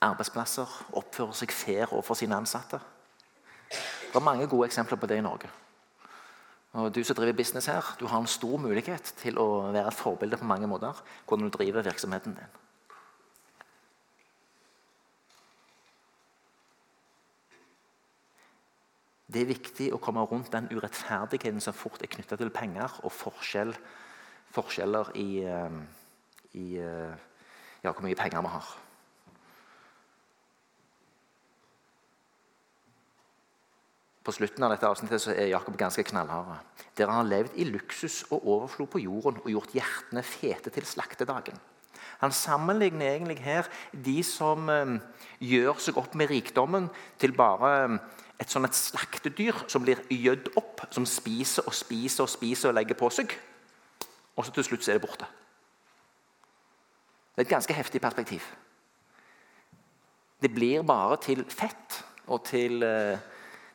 arbeidsplasser, 0.00 0.68
oppfører 0.92 1.32
seg 1.32 1.52
fair 1.52 1.92
overfor 1.92 2.14
sine 2.14 2.36
ansatte. 2.36 2.78
Det 3.68 4.16
er 4.16 4.20
mange 4.20 4.46
gode 4.46 4.66
eksempler 4.66 4.96
på 4.96 5.06
det 5.06 5.18
i 5.18 5.20
Norge. 5.20 5.50
Og 6.78 6.94
Du 6.94 7.02
som 7.04 7.16
driver 7.16 7.34
business 7.34 7.66
her, 7.66 7.96
du 8.00 8.06
har 8.06 8.20
en 8.20 8.30
stor 8.30 8.58
mulighet 8.62 9.12
til 9.18 9.38
å 9.38 9.72
være 9.74 9.90
et 9.90 9.98
forbilde 9.98 10.38
på 10.38 10.46
mange 10.46 10.68
måter. 10.70 10.94
Hvordan 11.26 11.48
du 11.48 11.56
driver 11.56 11.82
virksomheten 11.82 12.36
din. 12.38 12.58
Det 19.28 19.42
er 19.42 19.50
viktig 19.50 19.90
å 19.92 20.00
komme 20.00 20.22
rundt 20.24 20.52
den 20.54 20.70
urettferdigheten 20.70 21.60
som 21.60 21.76
fort 21.76 22.00
er 22.02 22.08
knytta 22.14 22.38
til 22.40 22.52
penger 22.54 22.94
og 23.02 23.12
forskjell, 23.12 23.74
forskjeller 24.54 25.10
i, 25.20 25.28
eh, 25.44 25.80
i 26.56 26.68
eh, 26.80 27.16
ja, 27.82 27.90
hvor 27.90 28.06
mye 28.06 28.16
penger 28.16 28.46
vi 28.46 28.54
har. 28.54 28.70
På 34.28 34.32
slutten 34.36 34.60
av 34.66 34.74
dette 34.74 34.84
avsnittet 34.84 35.22
så 35.24 35.32
er 35.32 35.46
Jakob 35.48 35.78
ganske 35.80 36.02
knallhard. 36.04 36.58
Dere 36.98 37.14
har 37.16 37.24
levd 37.24 37.54
i 37.56 37.64
luksus 37.64 38.26
og 38.26 38.42
overflod 38.44 38.90
på 38.92 39.00
jorden 39.00 39.38
og 39.40 39.46
gjort 39.48 39.72
hjertene 39.72 40.20
fete 40.20 40.68
til 40.74 40.84
slaktedagen. 40.84 41.56
Han 42.20 42.34
sammenligner 42.36 43.14
egentlig 43.14 43.38
her 43.40 43.70
de 44.04 44.18
som 44.26 44.68
eh, 44.68 44.90
gjør 45.40 45.80
seg 45.80 46.00
opp 46.02 46.12
med 46.20 46.28
rikdommen, 46.28 46.90
til 47.16 47.32
bare 47.38 47.70
eh, 47.86 47.94
et 48.44 48.52
sånn 48.52 48.68
et 48.68 48.76
slaktedyr 48.76 49.62
som 49.64 49.86
blir 49.86 50.04
gjødd 50.12 50.52
opp, 50.60 50.84
som 50.92 51.08
spiser 51.08 51.64
og 51.64 51.78
spiser 51.80 52.26
og 52.26 52.32
spiser 52.34 52.68
og 52.68 52.76
legger 52.76 53.00
på 53.00 53.08
seg. 53.08 53.32
Og 54.36 54.44
så 54.44 54.52
til 54.52 54.68
slutt 54.68 54.84
så 54.84 54.92
er 54.92 55.00
det 55.00 55.06
borte. 55.06 55.30
Det 57.32 57.46
er 57.46 57.48
et 57.48 57.56
ganske 57.56 57.80
heftig 57.80 58.04
perspektiv. 58.04 58.44
Det 60.36 60.52
blir 60.52 60.84
bare 60.84 61.16
til 61.24 61.46
fett 61.48 62.02
og 62.28 62.44
til 62.52 62.84
eh, 62.84 63.26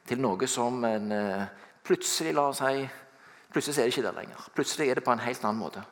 til 0.08 0.22
noe 0.22 0.48
som 0.48 0.84
en 0.86 1.12
eh, 1.12 1.48
plutselig 1.84 2.36
la 2.36 2.50
seg 2.58 2.90
Plutselig 3.54 3.78
er 3.78 3.86
det 3.86 3.94
ikke 3.94 4.08
der 4.08 4.16
lenger. 4.18 4.46
Plutselig 4.56 4.88
er 4.90 4.98
det 4.98 5.04
på 5.06 5.12
en 5.14 5.20
helt 5.22 5.44
annen 5.46 5.60
måte. 5.62 5.84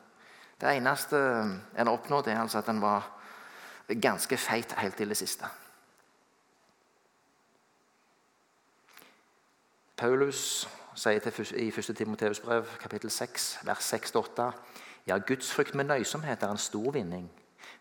Det 0.58 0.70
eneste 0.74 1.18
en 1.18 1.88
har 1.88 1.92
oppnådd, 1.94 2.28
er 2.28 2.40
altså 2.42 2.58
at 2.58 2.70
en 2.70 2.82
var 2.82 3.06
ganske 4.02 4.38
feit 4.38 4.74
helt 4.78 4.98
til 4.98 5.14
det 5.14 5.18
siste. 5.18 5.46
Paulus 9.98 10.68
sier 10.96 11.20
til, 11.20 11.54
i 11.62 11.68
1. 11.70 11.96
Timoteus 11.98 12.40
brev, 12.40 12.66
kapittel 12.82 13.12
6, 13.12 13.60
vers 13.64 13.94
6-8.: 13.94 14.52
Ja, 15.08 15.18
gudsfrykt 15.18 15.76
med 15.76 15.84
nøysomhet 15.84 16.44
er 16.44 16.50
en 16.50 16.58
stor 16.58 16.92
vinning. 16.92 17.30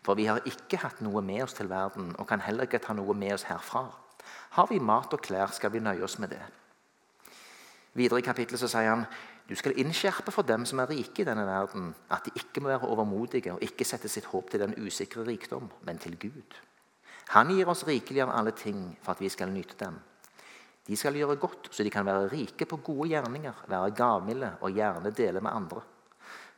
For 0.05 0.13
vi 0.13 0.25
har 0.25 0.41
ikke 0.45 0.77
hatt 0.77 1.01
noe 1.01 1.21
med 1.21 1.43
oss 1.43 1.53
til 1.53 1.69
verden, 1.69 2.15
og 2.19 2.27
kan 2.27 2.41
heller 2.41 2.63
ikke 2.63 2.77
ta 2.77 2.93
noe 2.93 3.13
med 3.13 3.33
oss 3.33 3.43
herfra. 3.49 3.87
Har 4.51 4.67
vi 4.67 4.81
mat 4.83 5.13
og 5.15 5.21
klær, 5.23 5.53
skal 5.55 5.71
vi 5.71 5.79
nøye 5.79 6.03
oss 6.03 6.17
med 6.19 6.33
det. 6.33 6.41
Videre 7.95 8.19
i 8.19 8.25
kapittelet 8.25 8.59
så 8.59 8.67
sier 8.71 8.89
han 8.91 9.05
du 9.47 9.55
skal 9.59 9.75
innskjerpe 9.79 10.31
for 10.31 10.47
dem 10.47 10.63
som 10.67 10.79
er 10.79 10.89
rike 10.91 11.23
i 11.23 11.27
denne 11.27 11.43
verden, 11.47 11.89
at 12.11 12.23
de 12.27 12.31
ikke 12.39 12.61
må 12.63 12.69
være 12.71 12.87
overmodige 12.87 13.51
og 13.51 13.63
ikke 13.63 13.87
sette 13.87 14.07
sitt 14.11 14.29
håp 14.31 14.51
til 14.51 14.61
den 14.63 14.75
usikre 14.79 15.25
rikdom, 15.27 15.69
men 15.87 15.99
til 15.99 16.15
Gud. 16.19 16.55
Han 17.35 17.51
gir 17.51 17.67
oss 17.71 17.83
rikelig 17.87 18.23
av 18.23 18.31
alle 18.35 18.53
ting 18.55 18.79
for 19.03 19.11
at 19.15 19.23
vi 19.23 19.31
skal 19.31 19.51
nyte 19.51 19.75
dem. 19.79 19.97
De 20.87 20.97
skal 20.99 21.15
gjøre 21.19 21.35
godt, 21.39 21.67
så 21.71 21.83
de 21.83 21.91
kan 21.91 22.07
være 22.07 22.29
rike 22.31 22.67
på 22.67 22.79
gode 22.83 23.09
gjerninger, 23.11 23.63
være 23.71 23.95
gavmilde 23.95 24.51
og 24.61 24.75
gjerne 24.75 25.13
dele 25.15 25.43
med 25.43 25.51
andre. 25.51 25.83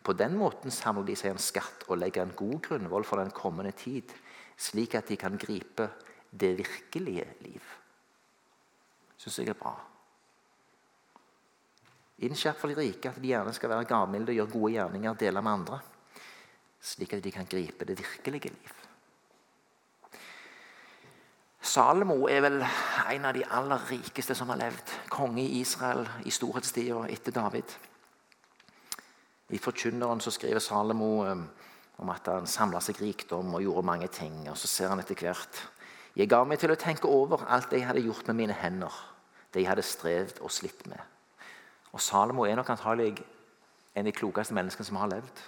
På 0.03 0.13
den 0.17 0.37
måten 0.37 0.73
samler 0.73 1.05
de 1.07 1.17
seg 1.17 1.33
en 1.33 1.41
skatt 1.41 1.85
og 1.87 2.01
legger 2.01 2.25
en 2.25 2.35
god 2.37 2.57
grunnvoll 2.67 3.05
for 3.05 3.21
den 3.21 3.33
kommende 3.33 3.73
tid, 3.77 4.13
slik 4.57 4.97
at 4.97 5.09
de 5.09 5.17
kan 5.17 5.37
gripe 5.37 5.89
det 6.29 6.57
virkelige 6.57 7.29
liv 7.45 7.73
syns 9.23 9.39
jeg 9.39 9.53
er 9.53 9.59
bra. 9.59 9.73
Innskjerp 12.23 12.59
for 12.59 12.71
de 12.71 12.77
rike 12.77 13.09
at 13.09 13.19
de 13.19 13.31
gjerne 13.31 13.53
skal 13.55 13.71
være 13.71 13.87
gavmilde, 13.89 14.31
og 14.31 14.39
gjøre 14.39 14.53
gode 14.53 14.71
gjerninger, 14.75 15.11
og 15.11 15.19
dele 15.19 15.41
med 15.41 15.51
andre. 15.51 15.79
Slik 16.83 17.13
at 17.15 17.23
de 17.23 17.31
kan 17.31 17.47
gripe 17.49 17.87
det 17.87 17.97
virkelige 17.99 18.51
liv. 18.51 18.79
Salomo 21.63 22.27
er 22.27 22.41
vel 22.43 22.59
en 22.59 23.25
av 23.25 23.33
de 23.33 23.45
aller 23.47 23.85
rikeste 23.89 24.35
som 24.35 24.51
har 24.51 24.59
levd. 24.59 24.91
Konge 25.09 25.41
i 25.41 25.61
Israel 25.61 26.03
i 26.27 26.31
storhetstida 26.31 27.05
etter 27.09 27.33
David. 27.33 27.71
I 29.49 29.59
Forkynneren 29.61 30.21
så 30.21 30.31
skriver 30.31 30.59
Salomo 30.59 31.23
um, 31.23 31.47
om 32.03 32.11
at 32.11 32.27
han 32.27 32.47
samla 32.49 32.81
seg 32.83 32.99
rikdom 33.01 33.55
og 33.55 33.63
gjorde 33.63 33.85
mange 33.87 34.11
ting. 34.11 34.43
Og 34.51 34.57
så 34.59 34.67
ser 34.67 34.91
han 34.91 34.99
etter 34.99 35.15
hvert 35.15 35.63
Jeg 36.13 36.29
ga 36.29 36.43
meg 36.45 36.59
til 36.61 36.69
å 36.69 36.77
tenke 36.77 37.09
over 37.09 37.47
alt 37.49 37.71
det 37.71 37.79
jeg 37.79 37.87
hadde 37.89 38.05
gjort 38.05 38.27
med 38.27 38.41
mine 38.43 38.53
hender 38.59 38.93
det 39.53 39.61
jeg 39.61 39.69
hadde 39.69 39.85
strevd 39.85 40.41
og 40.41 40.51
slitt 40.51 40.85
med. 40.89 40.99
Og 41.93 42.01
Salomo 42.01 42.45
er 42.45 42.57
nok 42.57 42.73
antagelig 42.73 43.13
en 43.93 44.01
av 44.01 44.09
de 44.09 44.15
klokeste 44.17 44.55
menneskene 44.57 44.87
som 44.87 44.97
har 45.01 45.11
levd. 45.11 45.43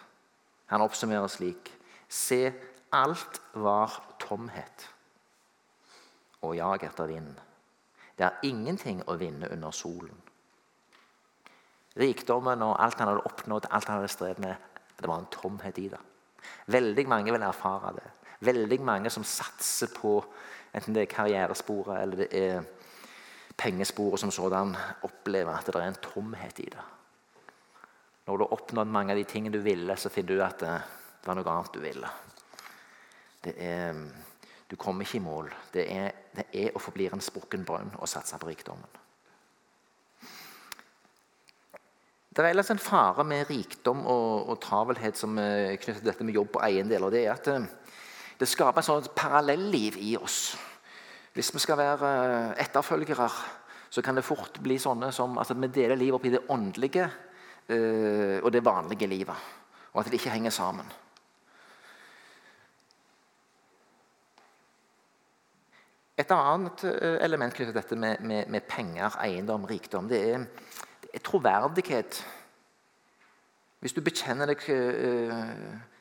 Han 0.73 0.85
oppsummerer 0.85 1.29
slik 1.31 1.71
Se, 2.09 2.53
alt 2.93 3.41
var 3.57 3.95
tomhet 4.21 4.89
og 6.45 6.55
jag 6.55 6.83
etter 6.85 7.09
vind. 7.09 7.33
Det 8.15 8.27
er 8.27 8.47
ingenting 8.47 9.01
å 9.09 9.17
vinne 9.19 9.49
under 9.51 9.73
solen. 9.75 10.15
Rikdommen 11.95 12.63
og 12.63 12.75
alt 12.83 12.99
han 12.99 13.09
hadde 13.09 13.25
oppnådd, 13.25 13.69
alt 13.71 13.89
han 13.89 14.01
hadde 14.01 14.11
strevd 14.11 14.43
med, 14.43 14.55
det 14.99 15.09
var 15.09 15.21
en 15.21 15.31
tomhet 15.31 15.79
i 15.79 15.89
det. 15.91 15.99
Veldig 16.71 17.07
mange 17.09 17.33
vil 17.33 17.43
erfare 17.43 17.95
det. 17.97 18.05
Veldig 18.45 18.79
mange 18.85 19.09
som 19.09 19.25
satser 19.25 19.89
på 19.95 20.19
enten 20.75 20.95
det 20.95 21.05
er 21.05 21.11
karrieresporet 21.11 22.01
eller 22.01 22.21
det 22.23 22.29
er 22.35 22.65
pengesporet 23.57 24.19
som 24.19 24.31
sådan, 24.31 24.75
opplever 25.07 25.55
at 25.55 25.67
det 25.69 25.79
er 25.79 25.87
en 25.87 26.03
tomhet 26.03 26.59
i 26.59 26.69
det. 26.73 26.85
Når 28.25 28.37
du 28.37 28.43
har 28.43 28.53
oppnådd 28.57 28.89
mange 28.89 29.13
av 29.13 29.19
de 29.19 29.25
tingene 29.29 29.53
du 29.53 29.63
ville, 29.63 29.95
så 29.97 30.09
finner 30.09 30.33
du 30.33 30.43
at 30.43 30.59
det, 30.63 30.75
det 31.21 31.29
var 31.29 31.37
noe 31.37 31.51
annet 31.53 31.73
du 31.75 31.81
ville. 31.83 32.09
Er, 33.45 33.99
du 34.65 34.75
kommer 34.81 35.05
ikke 35.05 35.19
i 35.19 35.25
mål. 35.25 35.51
Det 35.73 35.85
er, 35.93 36.11
det 36.33 36.45
er 36.53 36.71
og 36.73 36.81
forblir 36.81 37.13
en 37.13 37.21
sprukken 37.21 37.65
brønn 37.65 37.93
og 37.99 38.09
satse 38.09 38.39
på 38.41 38.49
rikdommen. 38.49 39.01
Det 42.35 42.43
er 42.43 42.51
ellers 42.51 42.71
en 42.73 42.81
fare 42.81 43.23
med 43.23 43.47
rikdom 43.47 44.01
og, 44.11 44.49
og 44.49 44.57
travelhet 44.59 45.15
som 45.15 45.37
er 45.39 45.77
knyttet 45.79 46.01
til 46.01 46.09
dette 46.09 46.25
med 46.27 46.35
jobb 46.35 46.57
og 46.57 46.65
eiendeler. 46.65 47.13
Det 47.13 47.21
er 47.21 47.31
at 47.31 47.45
det, 47.47 47.59
det 48.41 48.49
skaper 48.51 48.81
et 48.81 48.89
sånt 48.89 49.13
parallelliv 49.15 49.95
i 50.01 50.17
oss. 50.19 50.57
Hvis 51.35 51.51
vi 51.53 51.59
skal 51.59 51.77
være 51.77 52.09
etterfølgere, 52.63 53.29
så 53.89 54.01
kan 54.01 54.15
det 54.15 54.23
fort 54.23 54.55
bli 54.63 54.77
sånne 54.79 55.09
som 55.11 55.35
at 55.41 55.49
vi 55.51 55.67
deler 55.67 55.99
livet 55.99 56.15
opp 56.15 56.27
i 56.27 56.31
det 56.31 56.45
åndelige 56.49 57.09
øh, 57.67 58.39
og 58.39 58.53
det 58.55 58.61
vanlige 58.63 59.09
livet. 59.11 59.49
Og 59.91 59.99
at 59.99 60.07
det 60.07 60.13
ikke 60.15 60.31
henger 60.31 60.55
sammen. 60.55 60.87
Et 66.17 66.31
annet 66.31 66.83
øh, 66.87 67.19
element 67.21 67.53
knyttet 67.53 67.73
til 67.73 67.81
dette 67.81 67.99
med, 67.99 68.23
med, 68.23 68.47
med, 68.47 68.61
penger, 68.61 69.19
eiendom, 69.19 69.67
rikdom, 69.67 70.07
det 70.07 70.23
er, 70.31 70.47
det 71.03 71.09
er, 71.13 71.19
troverdighet. 71.19 72.23
Hvis 73.79 73.93
du 73.93 74.01
bekjenner 74.01 74.47
deg 74.47 74.63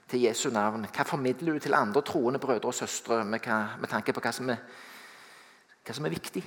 til 0.08 0.20
Jesu 0.22 0.50
navn, 0.54 0.86
hva 0.86 1.02
formidler 1.02 1.52
du 1.52 1.58
til 1.58 1.74
andre 1.74 2.06
troende 2.06 2.38
brødre 2.38 2.70
og 2.70 2.74
søstre 2.74 3.24
med, 3.24 3.42
hva, 3.42 3.64
med 3.80 3.90
tanke 3.90 4.14
på 4.14 4.22
hva 4.22 4.30
som, 4.32 4.54
er, 4.54 4.62
hva 5.84 5.92
som, 5.92 6.06
er, 6.06 6.14
viktig? 6.14 6.42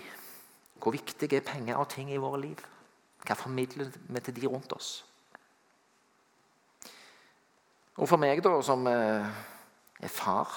Hvor 0.82 0.96
viktig 0.96 1.29
er 1.34 1.46
penger 1.46 1.77
og 1.77 1.89
ting 1.94 2.10
i 2.10 2.22
våre 2.22 2.41
liv? 2.41 2.63
Hva 3.22 3.38
formidler 3.38 3.91
vi 3.94 4.24
til 4.24 4.36
de 4.36 4.50
rundt 4.50 4.74
oss? 4.74 4.89
Og 7.98 8.10
for 8.10 8.22
meg, 8.22 8.41
da, 8.46 8.53
som 8.65 8.86
uh, 8.86 9.29
er 10.01 10.13
far 10.13 10.51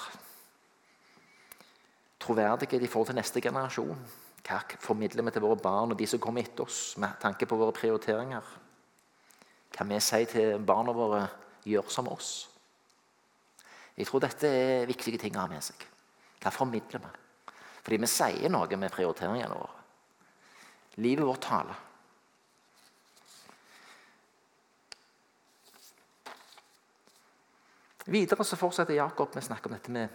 troverdighet 2.21 2.83
i 2.85 2.89
forhold 2.89 3.09
til 3.09 3.17
neste 3.17 3.41
generasjon. 3.41 4.01
Hva 4.45 4.59
formidler 4.81 5.25
vi 5.25 5.33
til 5.35 5.45
våre 5.45 5.61
barn 5.61 5.93
og 5.93 5.99
de 5.99 6.07
som 6.09 6.21
kommer 6.21 6.45
etter 6.45 6.65
oss, 6.65 6.97
med 7.01 7.17
tanke 7.21 7.45
på 7.49 7.57
våre 7.57 7.73
prioriteringer? 7.77 8.51
Hva 9.71 9.87
vi 9.89 10.01
sier 10.01 10.29
til 10.29 10.65
barna 10.65 10.93
våre, 10.93 11.25
gjør 11.65 11.89
som 11.93 12.09
oss. 12.09 12.49
Jeg 13.97 14.07
tror 14.09 14.23
dette 14.23 14.49
er 14.49 14.87
viktige 14.89 15.19
ting 15.21 15.35
å 15.37 15.43
ha 15.43 15.49
med 15.51 15.61
seg. 15.61 15.83
Hva 16.41 16.49
formidler 16.53 17.03
vi? 17.03 17.20
Fordi 17.81 17.97
vi 18.01 18.09
sier 18.09 18.51
noe 18.53 18.77
med 18.77 18.93
prioriteringene 18.93 19.55
våre. 19.57 19.79
Livet 21.01 21.25
vårt 21.25 21.45
taler. 21.45 21.87
Videre 28.11 28.43
så 28.43 28.57
fortsetter 28.57 28.97
Jakob 28.97 29.33
med 29.33 29.43
å 29.43 29.45
snakke 29.45 29.69
om 29.69 29.75
dette 29.75 29.93
med 29.93 30.09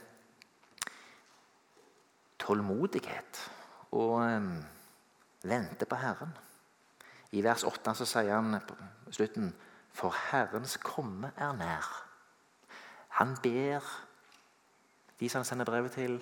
tålmodighet 2.43 3.39
og 3.97 4.17
um, 4.21 4.51
vente 5.47 5.87
på 5.89 5.99
Herren. 5.99 6.35
I 7.35 7.43
vers 7.47 7.65
8 7.67 7.95
så 7.99 8.07
sier 8.09 8.35
han 8.35 8.59
på 8.67 8.77
slutten 9.15 9.53
For 9.97 10.15
Herrens 10.31 10.77
komme 10.83 11.31
er 11.41 11.55
nær. 11.57 11.87
Han 13.17 13.33
ber 13.43 13.87
de 15.17 15.31
som 15.31 15.41
han 15.41 15.49
sender 15.49 15.69
brevet 15.69 15.95
til, 15.97 16.19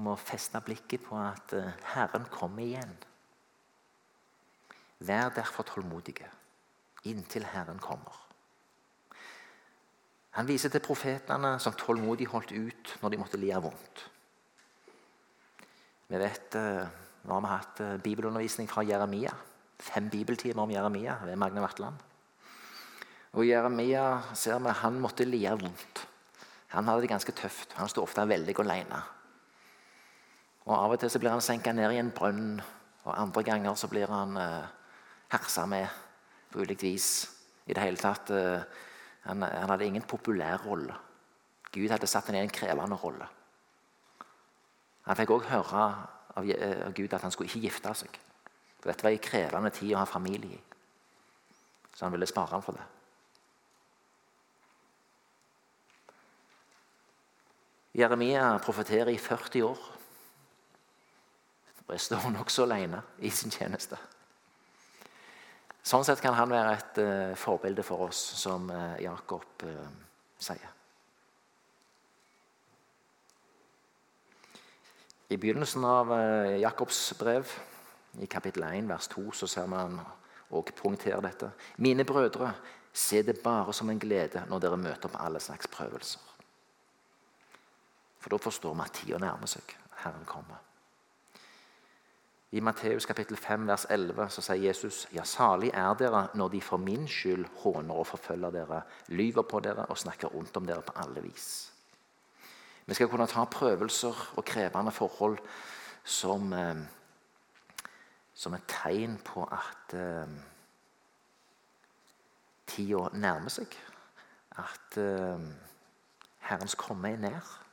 om 0.00 0.10
å 0.14 0.18
feste 0.18 0.60
blikket 0.64 1.04
på 1.04 1.18
at 1.20 1.52
uh, 1.52 1.72
Herren 1.92 2.24
kommer 2.32 2.64
igjen. 2.64 2.92
Vær 5.04 5.32
derfor 5.36 5.68
tålmodige 5.68 6.28
inntil 7.08 7.44
Herren 7.48 7.78
kommer. 7.80 8.16
Han 10.36 10.48
viser 10.48 10.72
til 10.72 10.82
profetene 10.84 11.54
som 11.60 11.76
tålmodig 11.76 12.28
holdt 12.30 12.52
ut 12.52 12.92
når 13.02 13.12
de 13.12 13.20
måtte 13.20 13.40
lide 13.40 13.60
vondt. 13.64 14.02
Vi 16.10 16.18
vet, 16.18 16.54
eh, 16.58 16.86
Nå 17.24 17.34
har 17.36 17.42
vi 17.44 17.50
hatt 17.50 17.80
eh, 17.84 17.96
bibelundervisning 18.00 18.68
fra 18.70 18.84
Jeremia. 18.86 19.32
Fem 19.80 20.08
bibeltimer 20.12 20.62
om 20.62 20.70
Jeremia 20.70 21.18
ved 21.24 21.36
Magne 21.36 21.60
Vatland. 21.64 21.96
Og 23.32 23.46
Jeremia 23.46 24.34
ser 24.34 24.58
vi, 24.58 24.72
han 24.82 25.00
måtte 25.00 25.26
lide 25.28 25.56
vondt. 25.60 26.04
Han 26.74 26.86
hadde 26.86 27.04
det 27.04 27.12
ganske 27.12 27.34
tøft. 27.36 27.74
Han 27.78 27.90
sto 27.90 28.02
ofte 28.02 28.28
veldig 28.28 28.54
alene. 28.62 29.02
Og 30.70 30.76
Av 30.76 30.92
og 30.94 31.00
til 31.02 31.10
så 31.10 31.18
blir 31.18 31.32
han 31.34 31.42
senka 31.42 31.72
ned 31.74 31.90
i 31.90 31.98
en 31.98 32.12
brønn, 32.14 32.60
og 33.02 33.16
andre 33.16 33.42
ganger 33.42 33.74
så 33.74 33.88
blir 33.90 34.06
han 34.06 34.36
eh, 34.38 34.68
hersa 35.32 35.64
med 35.66 35.88
på 36.52 36.62
ulikt 36.62 36.84
vis. 36.86 37.08
I 37.66 37.74
det 37.74 37.82
hele 37.82 37.98
tatt, 37.98 38.30
eh, 38.30 38.62
han, 39.26 39.42
han, 39.42 39.72
hadde 39.72 39.88
ingen 39.88 40.06
populær 40.06 40.62
rolle. 40.62 40.94
Gud 41.74 41.90
hadde 41.90 42.06
satt 42.06 42.30
ham 42.30 42.38
i 42.38 42.44
en 42.44 42.54
krevende 42.54 43.00
rolle. 43.02 43.26
Han 45.08 45.18
fikk 45.18 45.34
òg 45.34 45.50
høre 45.50 45.82
av, 45.82 46.46
eh, 46.46 46.86
av, 46.86 46.94
Gud 46.94 47.18
at 47.18 47.26
han 47.26 47.34
skulle 47.34 47.50
ikke 47.50 47.66
gifte 47.66 47.98
seg. 48.04 48.22
For 48.78 48.92
dette 48.92 49.02
var 49.02 49.16
en 49.16 49.26
krevende 49.26 49.74
tid 49.74 49.96
å 49.96 50.04
ha 50.04 50.06
familie 50.06 50.54
i. 50.54 50.64
Så 51.96 52.06
han 52.06 52.14
ville 52.14 52.30
spare 52.30 52.54
ham 52.54 52.62
for 52.62 52.78
det. 52.78 52.86
Jeremia 57.98 58.52
profeterer 58.62 59.10
i 59.10 59.18
40 59.18 59.66
år. 59.66 59.90
Jeg 61.94 62.06
står 62.06 62.30
nokså 62.34 62.64
alene 62.66 63.02
i 63.18 63.30
sin 63.34 63.50
tjeneste. 63.50 63.98
Sånn 65.82 66.04
sett 66.04 66.20
kan 66.20 66.36
han 66.36 66.52
være 66.52 66.74
et 66.76 67.00
uh, 67.00 67.38
forbilde 67.40 67.82
for 67.86 68.06
oss, 68.10 68.18
som 68.38 68.68
uh, 68.70 68.98
Jakob 69.00 69.64
uh, 69.64 69.88
sier. 70.38 70.76
I 75.30 75.38
begynnelsen 75.38 75.84
av 75.86 76.08
Jakobs 76.58 76.98
brev, 77.14 77.46
i 78.18 78.26
kapittel 78.26 78.64
1, 78.66 78.88
vers 78.90 79.06
2, 79.12 79.28
så 79.38 79.46
ser 79.46 79.68
man 79.70 79.94
og 80.50 80.72
poengterer 80.74 81.22
dette. 81.22 81.52
Mine 81.78 82.02
brødre, 82.04 82.48
se 82.90 83.22
det 83.22 83.36
bare 83.44 83.70
som 83.72 83.92
en 83.92 84.00
glede 84.02 84.42
når 84.50 84.64
dere 84.64 84.80
møter 84.82 85.12
på 85.12 85.20
alle 85.22 85.38
slags 85.38 85.70
prøvelser. 85.70 86.24
For 88.18 88.34
da 88.34 88.40
forstår 88.42 88.74
vi 88.74 88.84
at 88.88 88.98
tida 88.98 89.22
nærmer 89.22 89.54
seg. 89.54 89.76
Herren 90.02 90.26
kommer. 90.26 90.58
I 92.52 92.60
Matteus 92.60 93.06
kapittel 93.06 93.36
5, 93.36 93.66
vers 93.66 93.86
11 93.90 94.28
så 94.34 94.42
sier 94.42 94.64
Jesus.: 94.64 95.04
Ja, 95.14 95.22
salig 95.24 95.70
er 95.70 95.94
dere 95.94 96.28
når 96.34 96.48
de 96.48 96.60
for 96.60 96.82
min 96.82 97.06
skyld 97.08 97.44
håner 97.62 97.94
og 97.94 98.06
forfølger 98.06 98.50
dere, 98.50 98.82
lyver 99.08 99.42
på 99.42 99.60
dere 99.60 99.86
og 99.86 99.98
snakker 99.98 100.28
rundt 100.28 100.56
om 100.56 100.66
dere 100.66 100.82
på 100.82 100.92
alle 100.96 101.22
vis. 101.22 101.72
Vi 102.86 102.94
skal 102.94 103.08
kunne 103.08 103.26
ta 103.30 103.44
prøvelser 103.44 104.32
og 104.36 104.44
krevende 104.44 104.90
forhold 104.90 105.38
som, 106.04 106.52
eh, 106.52 106.76
som 108.34 108.54
et 108.54 108.66
tegn 108.66 109.18
på 109.24 109.44
at 109.44 109.94
eh, 109.94 110.26
tida 112.66 113.08
nærmer 113.12 113.48
seg. 113.48 113.78
At 114.58 114.98
eh, 114.98 115.38
Herrens 116.50 116.74
komme 116.74 117.12
er 117.12 117.16
nær. 117.16 117.69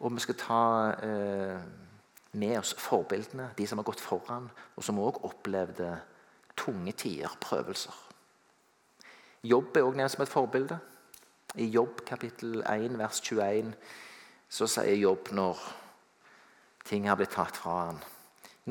Og 0.00 0.14
vi 0.14 0.22
skal 0.24 0.38
ta 0.40 0.62
eh, 1.04 1.60
med 2.32 2.58
oss 2.58 2.74
forbildene, 2.78 3.50
de 3.58 3.66
som 3.66 3.80
har 3.80 3.88
gått 3.88 4.00
foran, 4.00 4.48
og 4.76 4.84
som 4.84 5.00
òg 5.02 5.20
opplevde 5.28 5.90
tunge 6.56 6.92
tider, 6.92 7.32
prøvelser. 7.40 7.96
Jobb 9.42 9.76
er 9.76 9.86
òg 9.88 9.96
nevnt 9.96 10.14
som 10.14 10.24
et 10.24 10.32
forbilde. 10.32 10.78
I 11.56 11.66
Jobb 11.72 12.04
kapittel 12.06 12.60
1 12.62 12.98
vers 13.00 13.20
21 13.24 13.72
så 14.50 14.66
sier 14.70 14.98
Jobb 15.00 15.32
når 15.34 15.62
ting 16.86 17.08
har 17.08 17.18
blitt 17.18 17.34
tatt 17.34 17.56
fra 17.56 17.76
han. 17.86 18.02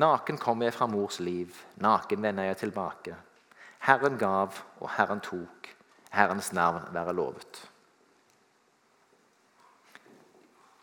Naken 0.00 0.38
kom 0.40 0.62
jeg 0.62 0.74
fra 0.74 0.86
mors 0.88 1.18
liv, 1.20 1.52
naken 1.82 2.22
vender 2.22 2.48
jeg 2.48 2.60
tilbake. 2.62 3.16
Herren 3.84 4.18
gav, 4.18 4.56
og 4.80 4.90
Herren 4.96 5.20
tok. 5.24 5.68
Herrens 6.10 6.52
navn 6.52 6.88
være 6.94 7.14
lovet. 7.14 7.60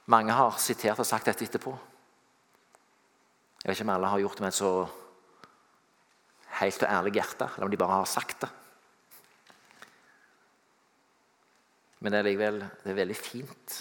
Mange 0.08 0.36
har 0.36 0.56
sitert 0.64 1.00
og 1.04 1.08
sagt 1.08 1.28
dette 1.28 1.44
etterpå. 1.44 1.74
Jeg 3.60 3.68
vet 3.68 3.76
ikke 3.76 3.88
om 3.90 3.96
alle 3.98 4.12
har 4.14 4.22
gjort 4.24 4.40
det 4.40 4.46
med 4.46 4.54
et 4.54 4.60
så 4.60 4.72
helt 6.62 6.84
og 6.86 6.94
ærlig 6.94 7.14
hjerte, 7.18 7.50
eller 7.56 7.68
om 7.68 7.74
de 7.74 7.80
bare 7.82 8.00
har 8.00 8.08
sagt 8.08 8.42
det. 8.46 8.50
Men 12.00 12.14
det 12.14 12.20
er 12.20 12.28
likevel 12.30 12.60
det 12.62 12.92
er 12.92 13.00
veldig 13.02 13.18
fint 13.18 13.78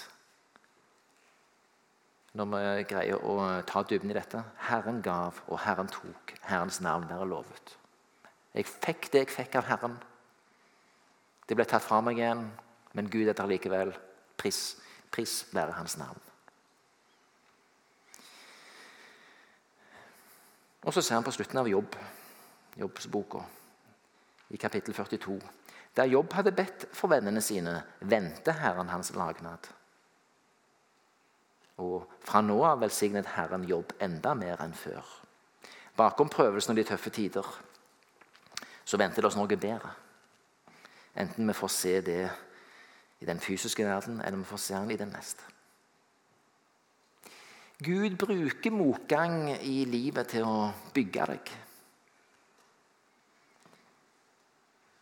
når 2.37 2.49
vi 2.53 2.85
greier 2.91 3.23
å 3.25 3.37
ta 3.65 3.81
dybden 3.87 4.11
i 4.13 4.17
dette. 4.17 4.43
Herren 4.69 4.99
gav, 5.05 5.39
og 5.49 5.61
Herren 5.65 5.89
tok. 5.89 6.35
Herrens 6.45 6.83
navn 6.85 7.07
være 7.09 7.29
lovet. 7.31 7.77
Jeg 8.53 8.69
fikk 8.69 9.09
det 9.13 9.23
jeg 9.23 9.33
fikk 9.33 9.57
av 9.61 9.71
Herren. 9.71 9.95
Det 11.49 11.57
ble 11.57 11.65
tatt 11.69 11.85
fra 11.85 12.03
meg 12.05 12.21
igjen, 12.21 12.43
men 12.93 13.09
Gud 13.09 13.31
er 13.31 13.39
der 13.39 13.49
likevel. 13.49 13.95
Pris, 14.37 14.75
pris 15.17 15.47
være 15.57 15.73
Hans 15.73 15.97
navn. 15.99 16.21
Og 20.87 20.95
så 20.95 21.03
ser 21.03 21.17
han 21.19 21.25
på 21.27 21.33
slutten 21.35 21.59
av 21.59 21.69
Jobb, 21.69 21.97
Jobbsboka, 22.79 23.41
i 24.55 24.61
kapittel 24.61 24.95
42. 24.95 25.41
Der 25.97 26.13
Jobb 26.13 26.37
hadde 26.37 26.53
bedt 26.55 26.87
for 26.95 27.11
vennene 27.11 27.41
sine, 27.43 27.81
vendte 28.01 28.53
Herren 28.55 28.93
hans 28.93 29.11
lagnad. 29.17 29.67
Og 31.83 32.07
fra 32.23 32.45
nå 32.45 32.61
av 32.69 32.85
velsignet 32.85 33.33
Herren 33.35 33.65
Jobb 33.67 33.97
enda 34.05 34.37
mer 34.39 34.63
enn 34.63 34.77
før. 34.77 35.03
Bakom 35.97 36.31
prøvelsen 36.31 36.77
og 36.77 36.79
de 36.79 36.87
tøffe 36.87 37.11
tider 37.11 37.49
så 38.87 38.99
venter 39.01 39.25
det 39.25 39.33
oss 39.33 39.37
noe 39.39 39.59
bedre. 39.59 39.91
Enten 41.19 41.49
vi 41.49 41.57
får 41.57 41.73
se 41.75 41.95
det 42.07 42.21
i 43.21 43.29
den 43.29 43.41
fysiske 43.41 43.85
verden, 43.85 44.21
eller 44.21 44.39
vi 44.39 44.45
får 44.45 44.63
se 44.63 44.75
den 44.75 44.91
i 44.91 44.99
den 45.01 45.15
neste. 45.15 45.43
Gud 47.85 48.17
bruker 48.17 48.73
motgang 48.73 49.51
i 49.61 49.85
livet 49.85 50.31
til 50.33 50.47
å 50.49 50.71
bygge 50.97 51.27
deg. 51.29 51.51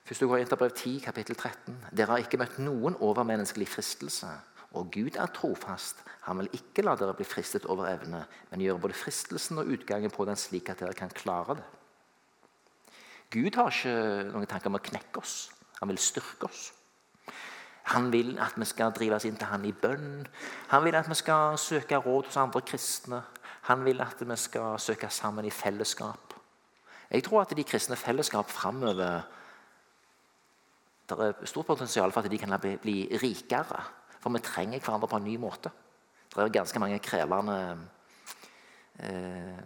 Første 0.05 0.27
Korinterbrev 0.29 0.75
10, 0.75 0.99
kapittel 1.01 1.37
13. 1.39 1.77
Dere 1.95 2.17
har 2.17 2.25
ikke 2.25 2.41
møtt 2.43 2.59
noen 2.61 2.99
overmenneskelig 3.01 3.71
fristelse. 3.73 4.29
Og 4.75 4.91
Gud 4.93 5.17
er 5.17 5.31
trofast. 5.31 6.03
Han 6.27 6.43
vil 6.43 6.51
ikke 6.59 6.83
la 6.83 6.97
dere 6.99 7.15
bli 7.15 7.25
fristet 7.25 7.65
over 7.71 7.87
evne, 7.89 8.25
men 8.51 8.65
gjøre 8.65 8.83
både 8.83 8.99
fristelsen 8.99 9.63
og 9.63 9.71
utgangen 9.71 10.13
på 10.13 10.27
den 10.27 10.37
slik 10.37 10.69
at 10.73 10.83
dere 10.83 10.99
kan 10.99 11.15
klare 11.15 11.57
det. 11.61 11.67
Gud 13.33 13.55
har 13.55 13.71
ikke 13.71 13.95
noen 14.33 14.51
tanker 14.51 14.71
om 14.71 14.81
å 14.81 14.83
knekke 14.83 15.23
oss. 15.23 15.53
Han 15.79 15.91
vil 15.91 16.03
styrke 16.03 16.51
oss. 16.51 16.73
Han 17.93 18.13
vil 18.13 18.39
at 18.41 18.57
vi 18.57 18.65
skal 18.65 18.93
drive 18.97 19.19
oss 19.19 19.27
inn 19.29 19.37
til 19.37 19.51
han 19.51 19.65
i 19.69 19.73
bønn. 19.77 20.25
Han 20.73 20.85
vil 20.87 20.97
at 20.97 21.09
vi 21.09 21.17
skal 21.19 21.59
søke 21.61 22.01
råd 22.01 22.31
hos 22.31 22.39
andre 22.41 22.63
kristne. 22.65 23.21
Han 23.69 23.85
vil 23.85 24.01
at 24.01 24.23
vi 24.25 24.37
skal 24.41 24.79
søke 24.81 25.11
sammen 25.13 25.45
i 25.45 25.53
fellesskap. 25.53 26.33
Jeg 27.11 27.25
tror 27.25 27.43
at 27.43 27.53
de 27.57 27.65
kristne 27.65 27.97
fellesskap 27.97 28.51
framover 28.51 29.23
Det 31.05 31.19
er 31.21 31.47
stort 31.47 31.67
potensial 31.67 32.13
for 32.13 32.25
at 32.25 32.31
de 32.31 32.39
kan 32.39 32.61
bli, 32.61 33.09
rikere. 33.23 33.83
For 34.21 34.31
vi 34.31 34.41
trenger 34.41 34.81
hverandre 34.81 35.09
på 35.09 35.17
en 35.17 35.25
ny 35.25 35.37
måte. 35.37 35.71
Det 36.33 36.41
er 36.43 36.49
ganske 36.49 36.81
mange 36.81 36.99
krevende 36.99 37.79
eh, 38.99 39.59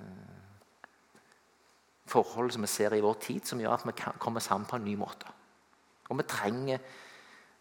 forhold 2.06 2.50
som 2.50 2.62
vi 2.62 2.66
ser 2.66 2.96
i 2.96 3.00
vår 3.00 3.14
tid, 3.22 3.46
som 3.46 3.60
gjør 3.60 3.76
at 3.76 3.86
vi 3.86 3.94
kommer 4.18 4.40
sammen 4.40 4.66
på 4.66 4.76
en 4.76 4.84
ny 4.84 4.96
måte. 4.98 5.30
Og 6.08 6.18
vi 6.18 6.26
trenger 6.26 6.78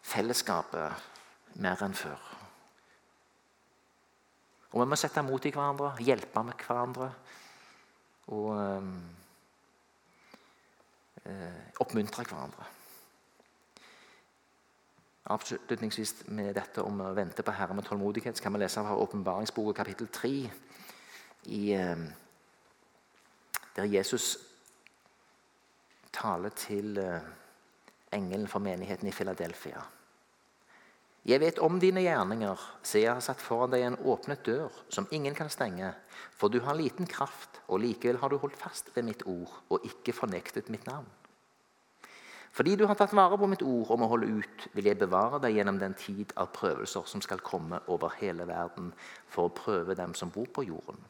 fellesskapet 0.08 1.60
mer 1.64 1.84
enn 1.84 1.96
før. 1.98 2.22
Og 4.74 4.82
vi 4.82 4.88
må 4.90 4.98
sette 5.00 5.24
mot 5.26 5.46
i 5.46 5.52
hverandre, 5.54 5.94
hjelpe 6.04 6.44
med 6.46 6.64
hverandre 6.64 7.10
og 8.36 8.50
eh, 11.24 11.62
oppmuntre 11.84 12.26
hverandre. 12.28 12.68
Avslutningsvis 15.28 16.28
med 16.32 16.54
dette 16.56 16.84
om 16.84 17.02
å 17.04 17.14
vente 17.16 17.44
på 17.44 17.56
Herre 17.56 17.76
med 17.76 17.88
tålmodighet 17.88 18.38
så 18.38 18.46
kan 18.46 18.56
vi 18.56 18.62
lese 18.62 18.84
fra 18.84 19.00
Åpenbaringsboka 19.04 19.76
kapittel 19.82 20.08
3, 20.14 20.32
i, 21.48 21.64
eh, 21.76 22.06
der 23.76 23.92
Jesus 23.92 24.38
taler 26.12 26.50
til 26.50 26.98
eh, 26.98 27.22
engelen 28.12 28.48
for 28.48 28.60
menigheten 28.64 29.08
i 29.08 29.16
Filadelfia. 29.16 29.84
Jeg 31.28 31.42
vet 31.44 31.58
om 31.60 31.76
dine 31.76 32.00
gjerninger, 32.06 32.62
se 32.88 33.02
jeg 33.02 33.12
har 33.12 33.24
satt 33.24 33.42
foran 33.44 33.74
deg 33.74 33.82
en 33.84 33.98
åpnet 34.08 34.46
dør 34.48 34.72
som 34.88 35.10
ingen 35.12 35.36
kan 35.36 35.50
stenge. 35.52 35.90
For 36.32 36.48
du 36.48 36.62
har 36.64 36.78
liten 36.80 37.10
kraft, 37.10 37.60
og 37.68 37.82
likevel 37.84 38.22
har 38.22 38.32
du 38.32 38.38
holdt 38.40 38.56
fast 38.56 38.94
ved 38.96 39.04
mitt 39.10 39.26
ord 39.28 39.52
og 39.68 39.84
ikke 39.84 40.16
fornektet 40.16 40.70
mitt 40.72 40.88
navn. 40.88 41.10
Fordi 42.56 42.78
du 42.80 42.86
har 42.88 42.96
tatt 42.96 43.12
vare 43.14 43.36
på 43.38 43.50
mitt 43.52 43.62
ord 43.62 43.92
om 43.92 44.06
å 44.06 44.10
holde 44.14 44.40
ut, 44.40 44.64
vil 44.72 44.88
jeg 44.88 44.98
bevare 45.02 45.42
deg 45.44 45.58
gjennom 45.60 45.82
den 45.82 45.98
tid 46.00 46.32
av 46.40 46.54
prøvelser 46.56 47.04
som 47.12 47.22
skal 47.22 47.44
komme 47.44 47.82
over 47.92 48.16
hele 48.22 48.48
verden, 48.48 48.94
for 49.28 49.50
å 49.50 49.56
prøve 49.58 49.98
dem 50.00 50.16
som 50.16 50.32
bor 50.32 50.48
på 50.48 50.64
jorden. 50.70 51.04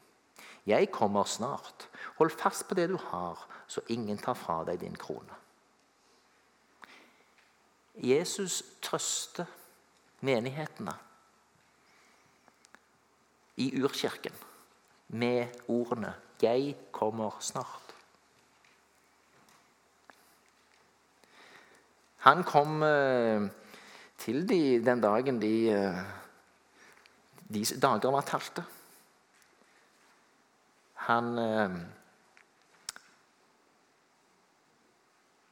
Jeg 0.66 0.90
kommer 0.92 1.30
snart. 1.30 1.86
Hold 2.18 2.34
fast 2.34 2.66
på 2.68 2.74
det 2.74 2.88
du 2.90 2.98
har, 3.12 3.46
så 3.70 3.86
ingen 3.86 4.18
tar 4.18 4.36
fra 4.36 4.64
deg 4.66 4.82
din 4.82 4.98
krone. 4.98 5.38
Jesus 7.94 8.60
trøster 8.82 9.46
menighetene 10.20 10.94
i 13.56 13.70
urkirken 13.82 14.34
med 15.08 15.48
ordene 15.68 16.14
'Jeg 16.38 16.76
kommer 16.92 17.30
snart'. 17.40 17.94
Han 22.18 22.44
kom 22.44 22.82
eh, 22.82 23.48
til 24.18 24.48
de 24.48 24.84
den 24.84 25.00
dagen 25.00 25.40
de, 25.42 25.70
eh, 25.70 26.02
de 27.48 27.64
dager 27.82 28.10
var 28.10 28.26
talte. 28.26 28.64
Han 30.94 31.38
eh, 31.38 31.78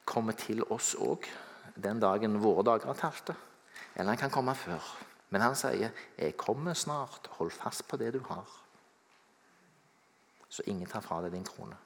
kommer 0.05 0.33
til 0.33 0.63
oss 0.71 0.95
òg 0.95 1.27
den 1.77 2.01
dagen 2.01 2.39
våre 2.43 2.65
dager 2.65 2.91
er 2.91 3.01
talte. 3.01 3.37
Eller 3.97 4.13
han 4.13 4.21
kan 4.21 4.31
komme 4.31 4.55
før. 4.55 4.83
Men 5.31 5.41
han 5.41 5.57
sier, 5.57 5.91
'Jeg 6.19 6.37
kommer 6.37 6.75
snart. 6.75 7.27
Hold 7.31 7.51
fast 7.51 7.89
på 7.89 7.97
det 7.97 8.13
du 8.13 8.21
har.' 8.21 8.63
Så 10.49 10.63
ingen 10.67 10.87
tar 10.87 11.01
fra 11.01 11.23
deg 11.23 11.33
din 11.33 11.45
krone. 11.45 11.77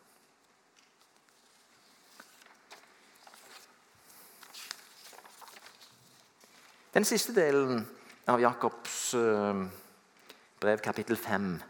Den 6.95 7.05
siste 7.05 7.35
delen 7.35 7.89
av 8.27 8.41
Jakobs 8.41 9.15
eh, 9.15 9.67
brev, 10.61 10.79
kapittel 10.79 11.17
5, 11.17 11.63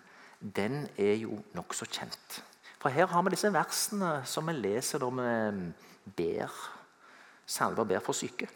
den 0.56 0.88
er 0.98 1.14
jo 1.14 1.42
nokså 1.54 1.84
kjent. 1.84 2.44
For 2.78 2.88
her 2.88 3.06
har 3.06 3.22
vi 3.22 3.30
disse 3.30 3.52
versene 3.52 4.22
som 4.24 4.46
vi 4.46 4.52
leser 4.52 4.98
når 4.98 5.10
vi 5.10 5.72
ber 6.16 6.50
salver 7.50 7.84
ber 7.84 8.00
for 8.00 8.12
syke. 8.12 8.48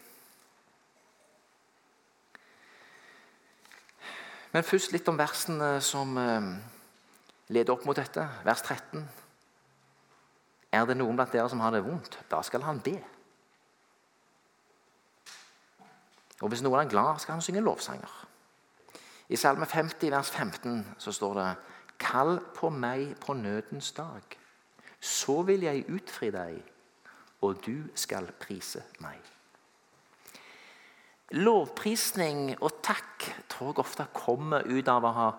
Men 4.55 4.63
først 4.63 4.93
litt 4.95 5.09
om 5.11 5.17
versene 5.19 5.81
som 5.83 6.15
eh, 6.15 6.45
leder 7.51 7.73
opp 7.73 7.83
mot 7.83 7.97
dette. 7.97 8.23
Vers 8.47 8.61
13. 8.63 9.01
Er 10.71 10.85
det 10.87 10.95
noen 10.95 11.17
blant 11.17 11.33
dere 11.35 11.49
som 11.51 11.59
har 11.59 11.73
det 11.75 11.83
vondt, 11.83 12.15
da 12.31 12.39
skal 12.43 12.63
han 12.63 12.79
be. 12.83 12.95
Og 16.39 16.51
hvis 16.51 16.63
noen 16.63 16.85
er 16.85 16.91
glad, 16.91 17.19
skal 17.19 17.35
han 17.35 17.43
synge 17.43 17.63
lovsanger. 17.63 18.15
I 19.27 19.39
Salme 19.39 19.67
50, 19.67 20.11
vers 20.13 20.31
15, 20.31 20.81
så 21.03 21.11
står 21.15 21.37
det 21.39 21.51
Kall 21.99 22.37
på 22.55 22.69
meg 22.71 23.15
på 23.23 23.35
nødens 23.35 23.91
dag, 23.95 24.39
så 24.99 25.41
vil 25.47 25.63
jeg 25.67 25.87
utfri 25.95 26.31
deg 26.31 26.59
og 27.43 27.59
du 27.65 27.87
skal 27.95 28.27
prise 28.39 28.83
meg. 29.03 29.19
Lovprisning 31.39 32.53
og 32.59 32.81
takk 32.85 33.14
tror 33.55 33.71
jeg 33.71 33.85
ofte 33.85 34.07
kommer 34.15 34.67
ut 34.67 34.89
av 34.91 35.05
å 35.07 35.13
ha 35.15 35.29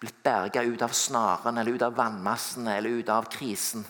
blitt 0.00 0.22
berga 0.24 0.62
ut 0.64 0.82
av 0.84 0.92
snaren, 0.96 1.58
eller 1.58 1.76
ut 1.76 1.84
av 1.84 1.94
vannmassen 1.96 2.68
eller 2.68 3.00
ut 3.00 3.12
av 3.12 3.28
krisen. 3.32 3.84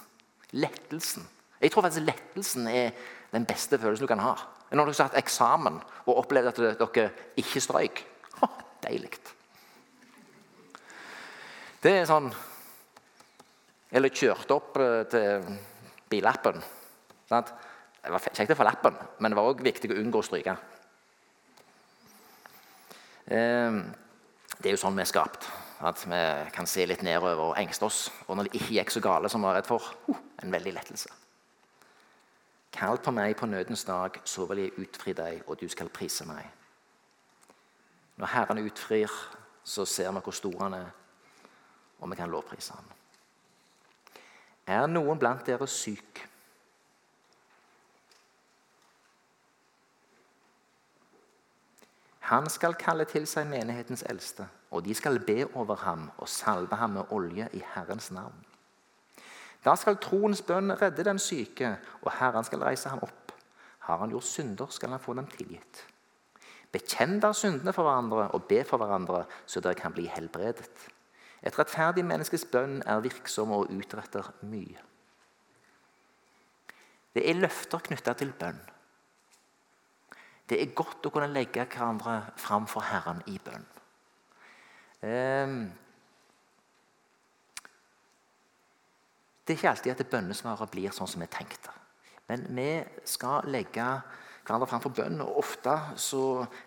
Lettelsen. 0.54 1.26
Jeg 1.60 1.72
tror 1.72 1.86
faktisk 1.86 2.06
lettelsen 2.06 2.68
er 2.70 2.92
den 3.32 3.46
beste 3.48 3.78
følelsen 3.78 4.06
du 4.06 4.10
kan 4.10 4.22
ha. 4.22 4.34
Når 4.70 4.90
dere 4.90 4.98
har 4.98 5.08
hatt 5.08 5.20
eksamen 5.22 5.78
og 6.06 6.18
opplevd 6.22 6.50
at 6.50 6.60
dere 6.60 7.08
ikke 7.38 7.62
strøyk. 7.62 8.02
Oh, 8.42 8.60
Deilig. 8.82 9.14
Det 11.82 11.92
er 12.00 12.08
sånn 12.08 12.28
Eller 13.96 14.10
kjørte 14.10 14.54
opp 14.56 14.76
eh, 14.82 15.04
til 15.08 15.44
billappen. 16.10 16.58
Sant? 17.30 17.52
Det 18.02 18.10
var 18.12 18.24
kjekt 18.26 18.50
å 18.52 18.56
få 18.58 18.66
lappen, 18.66 18.96
men 19.22 19.32
det 19.32 19.38
var 19.38 19.48
òg 19.50 19.62
viktig 19.64 19.88
å 19.94 19.98
unngå 20.02 20.20
å 20.20 20.26
stryke. 20.26 20.56
Ehm, 23.30 23.80
det 24.58 24.70
er 24.70 24.76
jo 24.76 24.80
sånn 24.80 24.96
vi 24.96 25.02
er 25.04 25.10
skapt. 25.10 25.48
At 25.84 26.00
vi 26.08 26.20
kan 26.54 26.68
se 26.68 26.86
litt 26.88 27.02
nedover 27.04 27.50
og 27.50 27.56
engste 27.60 27.84
oss. 27.84 28.06
Og 28.26 28.36
når 28.36 28.48
det 28.48 28.60
ikke 28.60 28.76
gikk 28.78 28.92
så 28.94 29.02
gale 29.04 29.28
som 29.28 29.42
vi 29.42 29.48
var 29.50 29.58
redd 29.58 29.68
for, 29.68 29.82
uh, 30.08 30.20
en 30.42 30.52
veldig 30.52 30.72
lettelse. 30.72 31.10
Kall 32.72 33.00
på 33.00 33.12
meg 33.12 33.36
på 33.36 33.48
nødens 33.48 33.84
dag, 33.84 34.20
så 34.24 34.46
vil 34.48 34.64
jeg 34.64 34.76
utfri 34.80 35.12
deg, 35.16 35.42
og 35.46 35.60
du 35.60 35.68
skal 35.68 35.88
prise 35.92 36.24
meg. 36.28 36.44
Når 38.16 38.32
Herren 38.32 38.62
utfrir, 38.64 39.12
så 39.64 39.84
ser 39.84 40.12
vi 40.12 40.22
hvor 40.24 40.36
stor 40.36 40.62
han 40.62 40.74
er, 40.74 40.90
og 42.00 42.10
vi 42.10 42.16
kan 42.16 42.30
lovprise 42.30 42.76
ham. 42.76 42.90
Er 44.66 44.86
noen 44.86 45.18
blant 45.18 45.46
dere 45.46 45.68
syk? 45.68 46.24
Han 52.26 52.48
skal 52.50 52.74
kalle 52.74 53.04
til 53.06 53.26
seg 53.30 53.46
menighetens 53.46 54.02
eldste, 54.10 54.48
og 54.74 54.82
de 54.84 54.94
skal 54.98 55.20
be 55.22 55.44
over 55.54 55.76
ham 55.84 56.08
og 56.18 56.28
salve 56.28 56.74
ham 56.76 56.96
med 56.98 57.12
olje 57.14 57.46
i 57.54 57.62
Herrens 57.74 58.10
navn. 58.10 58.40
Da 59.64 59.76
skal 59.78 59.98
troens 60.02 60.42
bønn 60.46 60.74
redde 60.80 61.04
den 61.06 61.18
syke, 61.22 61.76
og 62.02 62.12
Herren 62.18 62.44
skal 62.46 62.62
reise 62.66 62.90
ham 62.90 63.02
opp. 63.02 63.32
Har 63.86 64.02
han 64.02 64.10
gjort 64.10 64.26
synder, 64.26 64.66
skal 64.70 64.90
han 64.90 65.02
få 65.02 65.14
dem 65.14 65.26
tilgitt. 65.30 65.84
Bekjenn 66.74 67.20
da 67.22 67.30
syndene 67.32 67.72
for 67.72 67.86
hverandre 67.86 68.28
og 68.34 68.44
be 68.50 68.62
for 68.66 68.82
hverandre, 68.82 69.24
så 69.46 69.62
dere 69.62 69.78
kan 69.78 69.94
bli 69.94 70.08
helbredet. 70.10 70.88
Et 71.46 71.58
rettferdig 71.58 72.04
menneskes 72.04 72.44
bønn 72.50 72.80
er 72.82 73.04
virksom 73.06 73.54
og 73.54 73.70
utretter 73.70 74.32
mye. 74.42 74.82
Det 77.14 77.22
er 77.30 77.38
løfter 77.38 77.86
knytta 77.86 78.16
til 78.18 78.34
bønn. 78.38 78.58
Det 80.46 80.60
er 80.62 80.74
godt 80.78 81.06
å 81.08 81.10
kunne 81.10 81.32
legge 81.32 81.64
hverandre 81.66 82.20
fram 82.38 82.68
for 82.70 82.86
Herren 82.86 83.22
i 83.26 83.38
bønn. 83.42 83.64
Ehm, 85.06 85.56
det 89.46 89.54
er 89.54 89.58
ikke 89.58 89.72
alltid 89.72 89.94
at 89.94 90.12
bønnesvaret 90.12 90.70
blir 90.70 90.94
sånn 90.94 91.10
som 91.10 91.22
vi 91.22 91.30
tenkte. 91.30 91.74
Men 92.30 92.46
vi 92.54 92.70
skal 93.06 93.46
legge 93.50 93.86
hverandre 94.46 94.70
fram 94.70 94.82
for 94.82 94.94
bønn, 94.94 95.20
og 95.22 95.42
ofte 95.42 95.74
så 95.98 96.22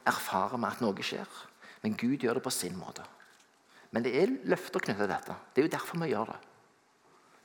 erfarer 0.07 0.59
vi 0.59 0.67
at 0.67 0.83
noe 0.83 1.05
skjer. 1.05 1.39
Men 1.83 1.95
Gud 1.95 2.23
gjør 2.23 2.39
det 2.39 2.45
på 2.47 2.53
sin 2.53 2.75
måte. 2.79 3.05
Men 3.91 4.03
det 4.05 4.13
er 4.19 4.35
løfter 4.51 4.83
knyttet 4.83 5.05
til 5.05 5.13
dette. 5.13 5.35
Det 5.53 5.61
er 5.61 5.67
jo 5.67 5.75
derfor 5.77 6.03
vi 6.03 6.11
gjør 6.11 6.33
det. 6.33 6.39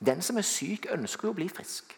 Den 0.05 0.21
som 0.21 0.37
er 0.37 0.45
syk, 0.45 0.89
ønsker 0.91 1.29
jo 1.29 1.33
å 1.33 1.37
bli 1.37 1.47
frisk. 1.49 1.95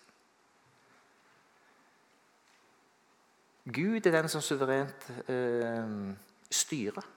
Gud 3.73 4.05
er 4.05 4.13
den 4.15 4.29
som 4.31 4.41
suverent 4.41 5.09
eh, 5.27 5.89
styrer. 6.51 7.07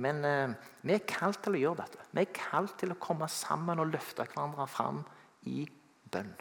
Men 0.00 0.24
eh, 0.24 0.52
vi 0.82 0.96
er 0.96 1.06
kalt 1.06 1.42
til 1.44 1.58
å 1.58 1.60
gjøre 1.60 1.84
dette. 1.84 2.06
Vi 2.10 2.24
er 2.24 2.34
kalt 2.34 2.78
til 2.80 2.94
å 2.94 3.00
komme 3.00 3.28
sammen 3.30 3.82
og 3.82 3.92
løfte 3.92 4.26
hverandre 4.26 4.66
fram 4.70 5.02
i 5.46 5.62
bønn. 6.10 6.32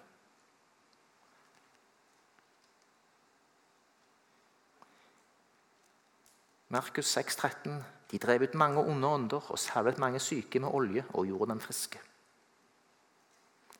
Markus 6.69 7.09
6, 7.17 7.35
13. 7.35 7.79
De 8.11 8.17
drev 8.21 8.45
ut 8.45 8.57
mange 8.57 8.81
onde 8.81 9.07
ånder 9.07 9.51
og 9.53 9.59
salvet 9.61 9.97
mange 10.01 10.21
syke 10.21 10.61
med 10.61 10.73
olje 10.73 11.03
og 11.13 11.25
gjorde 11.29 11.51
dem 11.53 11.61
friske. 11.61 12.01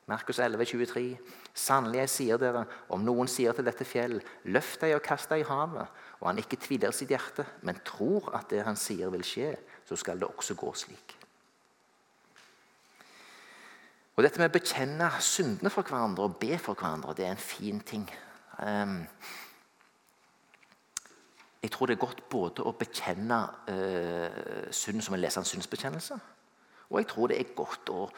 Markus 0.10 0.39
11, 0.39 0.65
23. 0.65 1.17
Sannelig, 1.54 2.00
jeg 2.00 2.10
sier 2.10 2.39
dere, 2.41 2.63
om 2.89 3.04
noen 3.06 3.30
sier 3.30 3.54
til 3.54 3.67
dette 3.67 3.86
fjell, 3.86 4.15
løft 4.50 4.82
deg 4.82 4.95
og 4.95 5.04
kast 5.06 5.30
deg 5.30 5.43
i 5.43 5.45
havet, 5.45 6.00
og 6.17 6.32
han 6.32 6.41
ikke 6.41 6.58
tviler 6.63 6.95
sitt 6.95 7.12
hjerte, 7.13 7.45
men 7.62 7.78
tror 7.86 8.32
at 8.39 8.50
det 8.50 8.63
han 8.65 8.80
sier 8.80 9.12
vil 9.13 9.26
skje, 9.26 9.52
så 9.86 9.98
skal 10.00 10.17
det 10.17 10.30
også 10.32 10.58
gå 10.58 10.72
slik. 10.82 11.13
Og 14.17 14.26
Dette 14.26 14.41
med 14.41 14.50
å 14.50 14.56
bekjenne 14.58 15.12
syndene 15.24 15.72
for 15.72 15.86
hverandre 15.86 16.26
og 16.26 16.39
be 16.41 16.58
for 16.60 16.74
hverandre, 16.74 17.13
det 17.15 17.28
er 17.28 17.38
en 17.38 17.39
fin 17.39 17.78
ting. 17.80 18.10
Um, 18.58 18.98
jeg 21.62 21.72
tror 21.72 21.88
det 21.88 21.95
er 21.95 22.02
godt 22.02 22.26
både 22.34 22.65
å 22.65 22.74
bekjenne 22.82 23.39
uh, 23.69 24.67
synd 24.74 25.06
som 25.06 25.15
en 25.15 25.22
leser 25.22 25.43
en 25.43 25.48
syndsbekjennelse, 25.54 26.19
og 26.89 26.98
jeg 27.00 27.12
tror 27.13 27.30
det 27.30 27.39
er 27.39 27.56
godt 27.56 27.93
å 27.93 28.10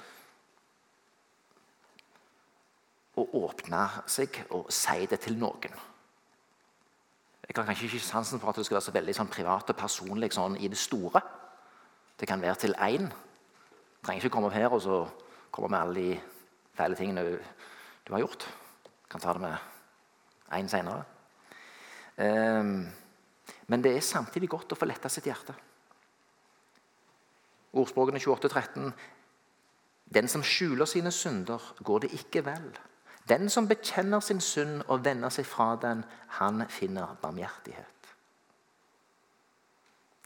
å 3.19 3.25
åpne 3.41 3.85
seg 4.09 4.43
og 4.55 4.69
si 4.73 5.07
det 5.09 5.19
til 5.25 5.37
noen. 5.39 5.73
Jeg 7.41 7.57
har 7.57 7.67
kanskje 7.67 7.89
ikke 7.89 8.05
sansen 8.05 8.39
for 8.39 8.51
at 8.51 8.59
det 8.59 8.63
skal 8.65 8.77
være 8.77 8.85
så 8.85 8.93
veldig 8.95 9.15
sånn 9.17 9.31
privat 9.31 9.73
og 9.73 9.75
personlig 9.79 10.29
sånn 10.31 10.55
i 10.61 10.69
det 10.71 10.79
store. 10.79 11.19
Det 12.15 12.29
kan 12.29 12.39
være 12.39 12.61
til 12.61 12.75
én. 12.79 13.09
Trenger 14.01 14.23
ikke 14.23 14.35
komme 14.37 14.47
opp 14.47 14.55
her 14.55 14.71
og 14.71 14.79
så 14.85 15.01
komme 15.51 15.73
med 15.73 15.81
alle 15.81 15.95
de 15.97 16.13
feile 16.77 16.95
tingene 16.95 17.25
du 17.27 18.13
har 18.13 18.23
gjort. 18.23 18.45
Du 19.03 19.09
kan 19.11 19.23
ta 19.23 19.33
det 19.35 19.43
med 19.43 19.57
én 20.55 20.71
seinere. 20.71 21.03
Um, 22.15 22.87
men 23.67 23.83
det 23.83 23.97
er 23.97 24.05
samtidig 24.05 24.49
godt 24.51 24.71
å 24.71 24.79
få 24.79 24.87
letta 24.87 25.11
sitt 25.11 25.27
hjerte. 25.27 25.55
Ordspråkene 27.75 28.19
28-13. 28.19 28.87
Den 30.11 30.27
som 30.27 30.43
skjuler 30.43 30.87
sine 30.87 31.11
synder, 31.11 31.59
går 31.83 32.05
det 32.05 32.13
ikke 32.15 32.43
vel. 32.47 32.71
Den 33.31 33.49
som 33.49 33.67
bekjenner 33.67 34.19
sin 34.19 34.41
synd 34.43 34.81
og 34.87 35.05
vender 35.05 35.31
seg 35.31 35.45
fra 35.47 35.77
den, 35.79 36.01
han 36.35 36.65
finner 36.67 37.13
barmhjertighet. 37.21 38.09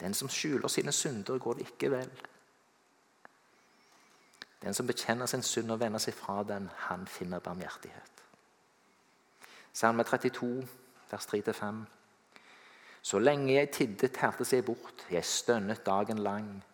Den 0.00 0.14
som 0.14 0.28
skjuler 0.28 0.68
sine 0.68 0.92
synder, 0.92 1.38
går 1.38 1.54
det 1.54 1.68
ikke 1.68 1.90
vel. 1.90 2.10
Den 4.62 4.74
som 4.74 4.86
bekjenner 4.86 5.30
sin 5.30 5.42
synd 5.46 5.70
og 5.70 5.80
vender 5.80 6.02
seg 6.02 6.16
fra 6.18 6.40
den, 6.42 6.66
han 6.88 7.06
finner 7.06 7.38
barmhjertighet. 7.38 8.24
Salme 9.72 10.02
32, 10.02 10.66
vers 11.10 11.26
3-5. 11.30 11.84
Så 13.02 13.18
lenge 13.22 13.54
jeg 13.54 13.70
tidde, 13.70 14.08
tærtes 14.08 14.52
jeg 14.52 14.64
bort, 14.64 15.06
jeg 15.10 15.24
stønnet 15.24 15.86
dagen 15.86 16.18
lang. 16.18 16.64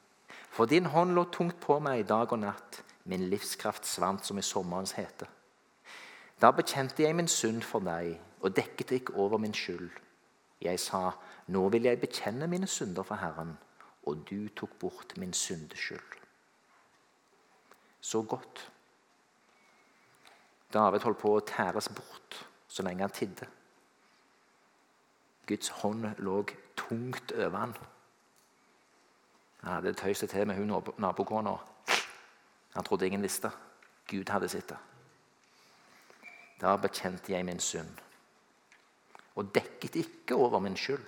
For 0.48 0.64
din 0.64 0.86
hånd 0.86 1.12
lå 1.12 1.28
tungt 1.28 1.60
på 1.60 1.76
meg 1.78 2.08
dag 2.08 2.32
og 2.32 2.40
natt, 2.40 2.80
min 3.04 3.28
livskraft 3.28 3.84
svant 3.86 4.24
som 4.24 4.40
i 4.40 4.48
sommerens 4.48 4.96
hete. 4.96 5.28
Da 6.42 6.50
bekjente 6.50 7.02
jeg 7.02 7.14
min 7.14 7.28
synd 7.28 7.62
for 7.62 7.84
deg 7.86 8.16
og 8.42 8.56
dekket 8.56 8.90
ikke 8.90 9.14
over 9.14 9.38
min 9.38 9.54
skyld. 9.54 9.90
Jeg 10.62 10.80
sa, 10.80 11.10
nå 11.46 11.68
vil 11.68 11.86
jeg 11.86 12.00
bekjenne 12.00 12.46
mine 12.50 12.66
synder 12.66 13.02
for 13.06 13.14
Herren, 13.14 13.54
og 14.02 14.24
du 14.30 14.48
tok 14.48 14.74
bort 14.78 15.16
min 15.16 15.32
syndeskyld. 15.32 16.18
Så 18.00 18.22
godt. 18.22 18.72
David 20.72 21.00
holdt 21.06 21.18
på 21.18 21.36
å 21.36 21.46
tæres 21.46 21.88
bort 21.94 22.38
så 22.68 22.82
lenge 22.82 23.06
han 23.06 23.14
tidde. 23.14 23.46
Guds 25.46 25.68
hånd 25.82 26.06
lå 26.18 26.42
tungt 26.76 27.32
over 27.32 27.58
han. 27.58 27.74
Han 29.62 29.74
hadde 29.76 29.94
tøyst 29.94 30.26
til 30.30 30.46
med 30.46 30.58
hun 30.58 30.94
nabokona. 30.98 31.54
Han 32.74 32.84
trodde 32.84 33.06
ingen 33.06 33.22
visste. 33.22 33.50
Gud 34.10 34.30
hadde 34.30 34.48
sett 34.48 34.68
det. 34.68 34.78
Da 36.62 36.76
bekjente 36.78 37.34
jeg 37.34 37.44
min 37.44 37.60
synd 37.60 38.00
og 39.34 39.48
dekket 39.54 39.96
ikke 39.96 40.36
over 40.36 40.60
min 40.60 40.76
skyld. 40.76 41.04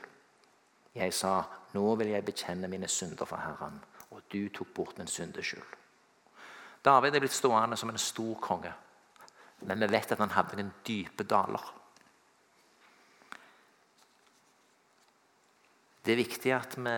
Jeg 0.95 1.12
sa, 1.12 1.43
nå 1.75 1.85
vil 2.01 2.14
jeg 2.14 2.25
bekjenne 2.25 2.71
mine 2.71 2.88
synder 2.88 3.29
for 3.29 3.37
Herren, 3.43 3.81
og 4.14 4.23
du 4.33 4.49
tok 4.55 4.71
bort 4.75 4.99
min 4.99 5.11
syndeskyld. 5.11 5.64
David 6.85 7.14
er 7.17 7.25
blitt 7.25 7.37
stående 7.37 7.77
som 7.77 7.90
en 7.90 8.01
stor 8.01 8.37
konge, 8.40 8.73
men 9.64 9.81
vi 9.81 9.90
vet 9.93 10.12
at 10.12 10.21
han 10.21 10.33
hadde 10.33 10.59
noen 10.61 10.73
dype 10.87 11.27
daler. 11.29 11.64
Det 16.05 16.12
er 16.12 16.21
viktig 16.21 16.53
at 16.53 16.77
vi 16.77 16.97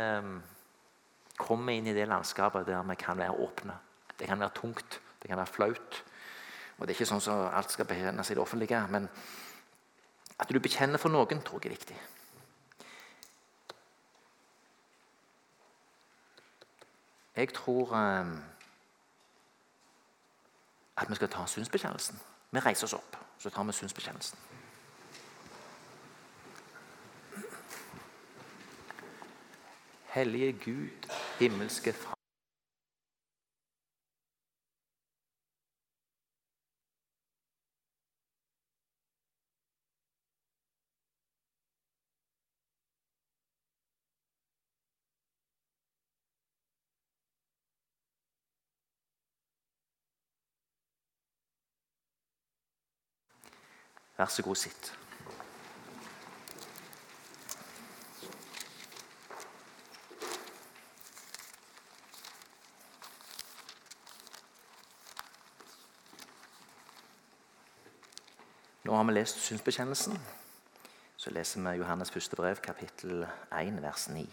kommer 1.38 1.76
inn 1.76 1.86
i 1.86 1.94
det 1.94 2.08
landskapet 2.10 2.66
der 2.66 2.82
vi 2.88 2.96
kan 2.98 3.18
være 3.18 3.38
åpne. 3.38 3.76
Det 4.18 4.26
kan 4.26 4.40
være 4.40 4.56
tungt, 4.56 5.00
det 5.22 5.30
kan 5.30 5.38
være 5.38 5.54
flaut, 5.54 6.02
og 6.78 6.86
Det 6.86 6.92
er 6.92 6.98
ikke 6.98 7.08
sånn 7.08 7.24
som 7.24 7.46
alt 7.48 7.72
skal 7.72 7.88
bekjennes 7.88 8.30
i 8.30 8.34
det 8.36 8.42
offentlige, 8.42 8.82
men 8.92 9.08
at 10.38 10.50
du 10.52 10.60
bekjenner 10.60 11.00
for 11.00 11.08
noen, 11.08 11.40
tror 11.42 11.62
jeg 11.64 11.72
er 11.72 11.76
viktig. 11.76 11.96
Jeg 17.36 17.52
tror 17.52 17.94
eh, 17.96 18.26
at 20.96 21.10
vi 21.10 21.14
skal 21.14 21.28
ta 21.28 21.46
synsbekjennelsen. 21.46 22.20
Vi 22.50 22.60
reiser 22.60 22.88
oss 22.88 22.96
opp, 22.96 23.16
så 23.38 23.50
tar 23.50 23.64
vi 23.68 23.72
synsbekjennelsen. 23.72 24.38
Hellige 30.16 30.52
Gud, 30.52 31.08
himmelske 31.38 31.92
Far. 31.92 32.15
Vær 54.16 54.26
så 54.26 54.42
god, 54.42 54.54
sitt. 54.54 54.98
Nå 68.84 68.94
har 68.94 69.04
vi 69.04 69.12
lest 69.12 69.36
synsbekjennelsen. 69.36 70.18
Så 71.16 71.30
leser 71.30 71.60
vi 71.60 71.78
Johannes 71.78 72.10
første 72.10 72.36
brev, 72.36 72.56
kapittel 72.56 73.26
1, 73.52 73.82
vers 73.82 74.08
9. 74.08 74.26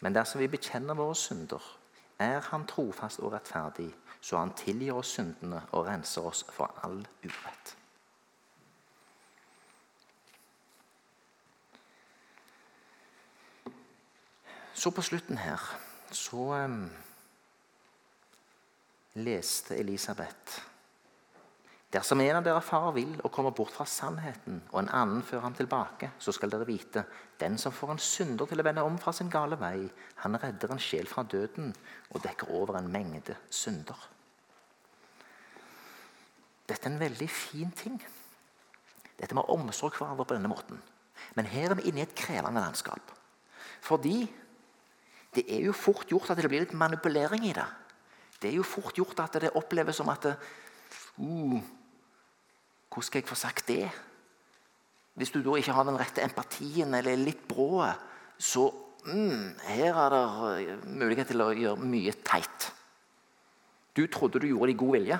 Men 0.00 0.14
dersom 0.14 0.40
vi 0.40 0.48
bekjenner 0.48 0.94
våre 0.94 1.14
synder, 1.14 1.78
er 2.18 2.40
Han 2.40 2.66
trofast 2.66 3.18
og 3.18 3.32
rettferdig, 3.32 3.94
så 4.20 4.38
Han 4.38 4.52
tilgir 4.54 4.92
oss 4.92 5.06
syndene 5.06 5.62
og 5.72 5.86
renser 5.86 6.22
oss 6.22 6.44
for 6.52 6.80
all 6.84 7.06
urett. 7.24 7.76
Så 14.76 14.92
på 14.92 15.02
slutten 15.02 15.38
her 15.40 15.62
så 16.12 16.42
um, 16.64 16.90
leste 19.16 19.76
Elisabeth 19.80 20.60
Dersom 21.96 22.20
en 22.20 22.36
av 22.36 22.44
dere 22.44 22.60
farer 22.60 22.92
vill 22.96 23.14
og 23.22 23.30
kommer 23.32 23.54
bort 23.56 23.72
fra 23.72 23.86
sannheten, 23.88 24.58
og 24.74 24.80
en 24.82 24.90
annen 24.98 25.22
fører 25.24 25.46
ham 25.46 25.54
tilbake, 25.56 26.10
så 26.18 26.34
skal 26.34 26.50
dere 26.52 26.66
vite 26.68 27.04
den 27.40 27.56
som 27.62 27.72
får 27.72 27.94
en 27.94 28.02
synder 28.02 28.50
til 28.50 28.60
å 28.60 28.66
vende 28.66 28.84
om 28.84 28.98
fra 29.00 29.14
sin 29.16 29.30
gale 29.32 29.56
vei, 29.60 29.86
han 30.24 30.36
redder 30.42 30.74
en 30.74 30.82
sjel 30.82 31.08
fra 31.08 31.24
døden 31.24 31.70
og 32.10 32.20
dekker 32.26 32.50
over 32.58 32.76
en 32.76 32.90
mengde 32.92 33.38
synder. 33.48 33.96
Dette 36.66 36.90
er 36.90 36.92
en 36.92 37.00
veldig 37.00 37.30
fin 37.30 37.70
ting. 37.70 37.96
Dette 39.16 39.38
med 39.38 39.48
omsorg 39.54 39.94
for 39.94 40.04
hverandre 40.04 40.26
på 40.26 40.36
denne 40.36 40.50
måten. 40.52 40.82
Men 41.38 41.48
her 41.48 41.70
er 41.70 41.78
vi 41.78 41.86
inne 41.88 42.02
i 42.02 42.08
et 42.08 42.18
krevende 42.18 42.60
landskap. 42.60 43.14
Fordi 43.86 44.26
det 45.36 45.44
er 45.52 45.66
jo 45.66 45.74
fort 45.76 46.08
gjort 46.10 46.32
at 46.32 46.40
det 46.40 46.48
blir 46.48 46.64
litt 46.64 46.76
manipulering 46.76 47.44
i 47.48 47.54
det. 47.56 47.66
Det 48.40 48.50
er 48.50 48.58
jo 48.58 48.66
fort 48.66 48.96
gjort 48.96 49.20
at 49.24 49.38
det 49.42 49.54
oppleves 49.56 50.00
som 50.00 50.08
at 50.12 50.28
det, 50.28 50.34
uh, 51.20 51.60
hvordan 52.88 53.06
skal 53.08 53.20
jeg 53.20 53.28
få 53.28 53.38
sagt 53.38 53.68
det? 53.68 53.84
Hvis 55.16 55.32
du 55.32 55.40
da 55.44 55.56
ikke 55.56 55.72
har 55.72 55.86
den 55.88 55.98
rette 56.00 56.24
empatien 56.24 56.92
eller 56.94 57.12
er 57.12 57.20
litt 57.20 57.46
brå, 57.48 57.84
så 58.36 58.66
mm, 59.06 59.44
her 59.68 60.00
er 60.02 60.12
det 60.12 60.24
eh, 60.66 60.82
mulighet 60.92 61.32
til 61.32 61.44
å 61.44 61.54
gjøre 61.56 61.88
mye 61.88 62.12
teit. 62.24 62.68
Du 63.96 64.04
trodde 64.12 64.42
du 64.42 64.50
gjorde 64.50 64.68
det 64.68 64.76
i 64.76 64.80
god 64.82 64.92
vilje. 64.98 65.18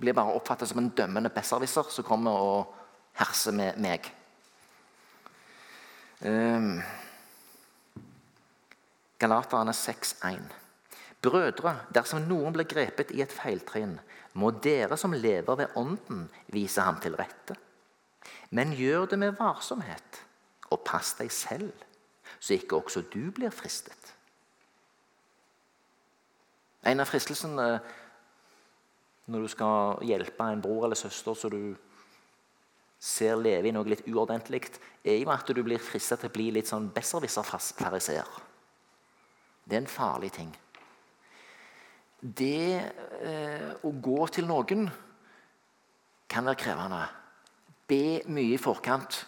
Blir 0.00 0.16
bare 0.16 0.36
oppfattet 0.36 0.68
som 0.68 0.82
en 0.82 0.92
dømmende 0.96 1.32
besserwisser 1.32 1.88
som 1.88 2.04
kommer 2.04 2.36
og 2.36 2.74
herser 3.16 3.56
med 3.56 3.80
meg. 3.80 4.10
Um, 6.20 6.82
Galaterne 9.20 9.74
6,1. 9.76 10.48
Brødre, 11.20 11.74
dersom 11.92 12.24
noen 12.24 12.54
blir 12.56 12.68
grepet 12.68 13.12
i 13.12 13.20
et 13.20 13.32
feiltrinn, 13.32 13.98
må 14.40 14.52
dere 14.64 14.96
som 14.96 15.12
lever 15.12 15.58
ved 15.60 15.76
Ånden, 15.76 16.24
vise 16.48 16.80
ham 16.80 16.96
til 17.02 17.18
rette. 17.18 17.56
Men 18.56 18.72
gjør 18.72 19.10
det 19.10 19.18
med 19.20 19.36
varsomhet, 19.38 20.22
og 20.70 20.80
pass 20.86 21.12
deg 21.18 21.32
selv, 21.34 21.72
så 22.40 22.56
ikke 22.56 22.80
også 22.80 23.04
du 23.12 23.28
blir 23.34 23.52
fristet. 23.52 24.14
En 26.88 27.02
av 27.02 27.10
fristelsene 27.10 27.66
når 29.30 29.44
du 29.44 29.52
skal 29.52 30.00
hjelpe 30.08 30.46
en 30.48 30.62
bror 30.64 30.86
eller 30.86 30.98
søster 30.98 31.36
så 31.36 31.50
du 31.52 31.76
ser 33.00 33.36
leve 33.36 33.68
i 33.68 33.72
noe 33.72 33.88
litt 33.88 34.06
uordentlig, 34.08 34.64
er 35.04 35.20
jo 35.20 35.30
at 35.32 35.48
du 35.48 35.60
blir 35.64 35.80
fristet 35.80 36.20
til 36.20 36.32
å 36.32 36.34
bli 36.34 36.48
litt 36.56 36.68
sånn 36.68 36.88
besserwisser-fariseer. 36.96 38.49
Det 39.70 39.78
er 39.78 39.84
en 39.84 39.94
farlig 40.00 40.32
ting 40.34 40.50
det 42.20 42.76
eh, 43.24 43.70
å 43.80 43.90
gå 43.96 44.26
til 44.28 44.46
noen 44.48 44.86
kan 46.30 46.46
være 46.46 46.60
krevende. 46.60 47.00
Be 47.88 48.20
mye 48.30 48.54
i 48.54 48.60
forkant. 48.60 49.24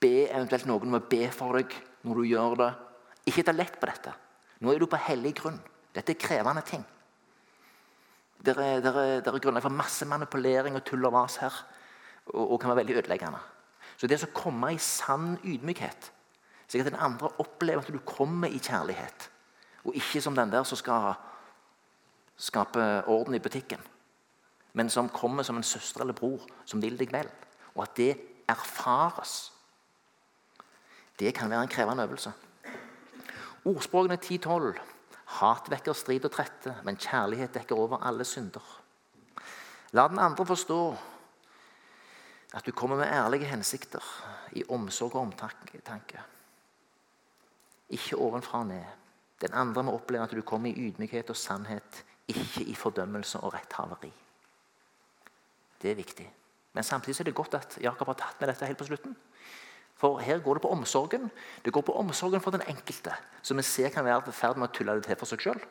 Be 0.00 0.26
eventuelt 0.26 0.66
noen 0.68 0.88
om 0.88 0.98
å 0.98 1.04
be 1.10 1.28
for 1.32 1.60
deg 1.60 1.76
når 2.06 2.20
du 2.20 2.30
gjør 2.32 2.58
det. 2.62 2.70
Ikke 3.28 3.44
ta 3.46 3.54
lett 3.54 3.76
på 3.80 3.88
dette. 3.90 4.14
Nå 4.64 4.72
er 4.72 4.80
du 4.80 4.88
på 4.88 5.02
hellig 5.08 5.34
grunn. 5.36 5.60
Dette 5.92 6.14
er 6.14 6.20
krevende 6.20 6.64
ting. 6.66 6.82
Det 8.46 8.56
er, 8.56 8.80
er, 8.80 9.20
er 9.20 9.40
grunnlag 9.42 9.64
for 9.64 9.74
masse 9.74 10.08
manipulering 10.08 10.76
og 10.76 10.84
tull 10.88 11.04
og 11.08 11.14
vas 11.16 11.38
her. 11.44 11.62
Og, 12.32 12.42
og, 12.42 12.58
kan 12.60 12.72
være 12.72 12.82
veldig 12.82 13.00
ødeleggende. 13.02 13.40
Så 13.96 14.08
det 14.08 14.22
å 14.24 14.34
komme 14.36 14.72
i 14.74 14.80
sann 14.82 15.36
ydmykhet, 15.44 16.10
slik 16.66 16.82
at 16.82 16.90
den 16.90 17.00
andre 17.00 17.30
opplever 17.40 17.84
at 17.84 17.92
du 17.92 18.02
kommer 18.04 18.52
i 18.52 18.60
kjærlighet, 18.60 19.30
og 19.86 19.94
ikke 19.94 20.20
som 20.20 20.34
den 20.34 20.52
der 20.52 20.64
som 20.66 20.78
skal 20.78 21.14
skape 22.36 23.04
orden 23.06 23.34
i 23.34 23.42
butikken, 23.42 23.80
men 24.72 24.90
som 24.90 25.08
kommer 25.08 25.42
som 25.46 25.56
en 25.56 25.64
søster 25.64 26.00
eller 26.00 26.16
bror 26.16 26.42
som 26.64 26.82
vil 26.82 26.98
deg 26.98 27.12
vel. 27.12 27.28
Og 27.76 27.82
at 27.84 27.96
det 27.96 28.16
erfares. 28.48 29.52
Det 31.18 31.34
kan 31.34 31.50
være 31.50 31.62
en 31.62 31.72
krevende 31.72 32.02
øvelse. 32.04 32.32
Ordspråkene 33.64 34.18
10-12. 34.24 34.78
Hat 35.26 35.70
vekker 35.70 35.92
strid 35.92 36.24
og 36.24 36.32
trette, 36.32 36.76
men 36.84 36.96
kjærlighet 36.96 37.54
dekker 37.54 37.76
over 37.76 38.04
alle 38.06 38.24
synder. 38.24 38.62
La 39.92 40.08
den 40.08 40.18
andre 40.18 40.46
forstå 40.46 40.80
at 42.54 42.66
du 42.66 42.72
kommer 42.72 42.96
med 42.96 43.10
ærlige 43.10 43.44
hensikter, 43.44 44.02
i 44.52 44.62
omsorg 44.68 45.14
og 45.14 45.20
omtanke. 45.20 46.22
Ikke 47.88 48.16
ovenfra 48.16 48.58
og 48.58 48.66
ned. 48.66 48.84
Den 49.40 49.52
andre 49.52 49.82
må 49.84 49.94
oppleve 49.96 50.24
at 50.24 50.32
du 50.32 50.42
kommer 50.42 50.70
i 50.70 50.88
ydmykhet 50.88 51.30
og 51.30 51.36
sannhet 51.36 52.04
ikke 52.28 52.64
i 52.64 52.74
fordømmelse 52.74 53.40
og 53.44 53.54
retthaveri. 53.54 54.12
Det 55.82 55.90
er 55.90 55.98
viktig. 55.98 56.26
Men 56.72 56.84
samtidig 56.84 57.20
er 57.20 57.28
det 57.30 57.34
godt 57.34 57.54
at 57.54 57.78
Jakob 57.80 58.08
har 58.08 58.18
tatt 58.20 58.40
med 58.40 58.50
dette 58.50 58.66
helt 58.66 58.78
på 58.80 58.88
slutten. 58.88 59.16
For 59.96 60.20
her 60.20 60.42
går 60.44 60.58
det 60.58 60.62
på 60.62 60.72
omsorgen. 60.72 61.30
Det 61.64 61.72
går 61.72 61.84
på 61.86 61.94
omsorgen 61.96 62.40
for 62.40 62.52
den 62.52 62.66
enkelte, 62.68 63.14
som 63.42 63.56
vi 63.56 63.64
ser 63.64 63.88
kan 63.92 64.04
være 64.04 64.28
i 64.28 64.36
ferd 64.36 64.60
med 64.60 64.68
å 64.68 64.74
tulle 64.76 64.96
det 64.98 65.06
til 65.08 65.16
for 65.20 65.30
seg 65.30 65.44
sjøl. 65.44 65.62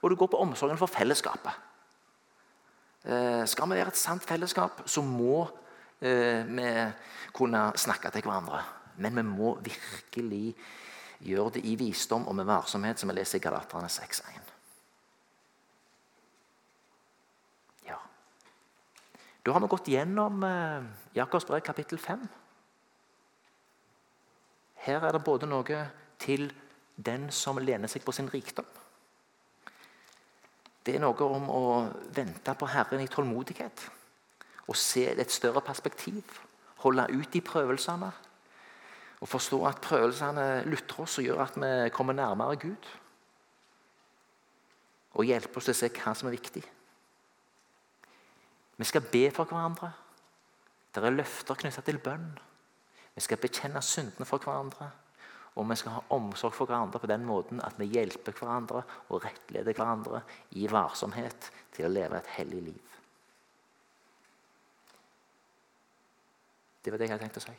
Og 0.00 0.10
det 0.10 0.18
går 0.20 0.30
på 0.32 0.40
omsorgen 0.40 0.80
for 0.80 0.88
fellesskapet. 0.88 1.66
Eh, 3.04 3.44
skal 3.48 3.68
vi 3.68 3.76
være 3.76 3.92
et 3.92 4.00
sant 4.00 4.24
fellesskap, 4.24 4.80
så 4.88 5.04
må 5.04 5.42
eh, 6.00 6.44
vi 6.48 6.70
kunne 7.36 7.66
snakke 7.76 8.12
til 8.12 8.24
hverandre. 8.24 8.62
Men 9.00 9.20
vi 9.20 9.24
må 9.28 9.54
virkelig 9.64 10.54
gjøre 11.24 11.58
det 11.58 11.64
i 11.68 11.76
visdom 11.76 12.26
og 12.28 12.36
med 12.36 12.48
varsomhet, 12.48 12.98
som 12.98 13.10
vi 13.10 13.18
leser 13.18 13.38
i 13.38 13.44
Galaterne 13.44 13.90
6.1. 13.92 14.50
Da 19.42 19.52
har 19.52 19.60
vi 19.60 19.70
gått 19.72 19.88
gjennom 19.88 20.42
eh, 20.44 20.84
Jakobs 21.16 21.46
brev 21.48 21.62
kapittel 21.64 21.98
5. 21.98 22.26
Her 24.84 25.06
er 25.06 25.16
det 25.16 25.24
både 25.24 25.48
noe 25.48 25.80
til 26.20 26.50
den 26.96 27.30
som 27.32 27.60
lener 27.60 27.88
seg 27.88 28.04
på 28.04 28.12
sin 28.12 28.28
rikdom. 28.28 28.68
Det 30.84 30.96
er 30.96 31.02
noe 31.04 31.28
om 31.28 31.48
å 31.52 31.64
vente 32.12 32.54
på 32.56 32.68
Herren 32.68 33.00
i 33.04 33.08
tålmodighet 33.08 33.86
og 34.68 34.76
se 34.76 35.06
et 35.10 35.32
større 35.32 35.64
perspektiv. 35.64 36.36
Holde 36.84 37.08
ut 37.12 37.36
i 37.36 37.44
prøvelsene 37.44 38.12
og 39.20 39.28
forstå 39.28 39.58
at 39.68 39.80
prøvelsene 39.84 40.46
lutter 40.70 41.02
oss 41.04 41.18
og 41.20 41.26
gjør 41.26 41.42
at 41.44 41.56
vi 41.60 41.92
kommer 41.92 42.16
nærmere 42.16 42.56
Gud. 42.56 42.90
Og 45.20 45.26
hjelper 45.28 45.60
oss 45.60 45.68
til 45.68 45.76
å 45.76 45.80
se 45.80 45.90
hva 45.92 46.14
som 46.16 46.30
er 46.30 46.36
viktig. 46.38 46.62
Vi 48.80 48.88
skal 48.88 49.04
be 49.12 49.26
for 49.34 49.44
hverandre. 49.50 49.90
Det 50.90 51.04
er 51.04 51.12
løfter 51.12 51.58
knyttet 51.58 51.84
til 51.84 52.00
bønn. 52.00 52.30
Vi 53.14 53.20
skal 53.20 53.40
bekjenne 53.42 53.82
syndene 53.84 54.24
for 54.24 54.40
hverandre. 54.40 54.88
Og 55.58 55.66
vi 55.68 55.76
skal 55.76 55.98
ha 55.98 56.04
omsorg 56.16 56.54
for 56.56 56.70
hverandre 56.70 57.02
på 57.02 57.10
den 57.10 57.26
måten 57.28 57.60
at 57.66 57.76
vi 57.76 57.90
hjelper 57.92 58.32
hverandre 58.38 58.84
og 59.10 59.24
rettleder 59.26 59.76
hverandre 59.76 60.22
i 60.56 60.68
varsomhet 60.70 61.50
til 61.74 61.88
å 61.88 61.92
leve 61.92 62.16
et 62.16 62.30
hellig 62.38 62.62
liv. 62.70 62.94
Det 66.80 66.94
var 66.94 67.02
det 67.02 67.10
jeg 67.10 67.12
hadde 67.12 67.26
tenkt 67.26 67.42
å 67.42 67.44
si. 67.44 67.56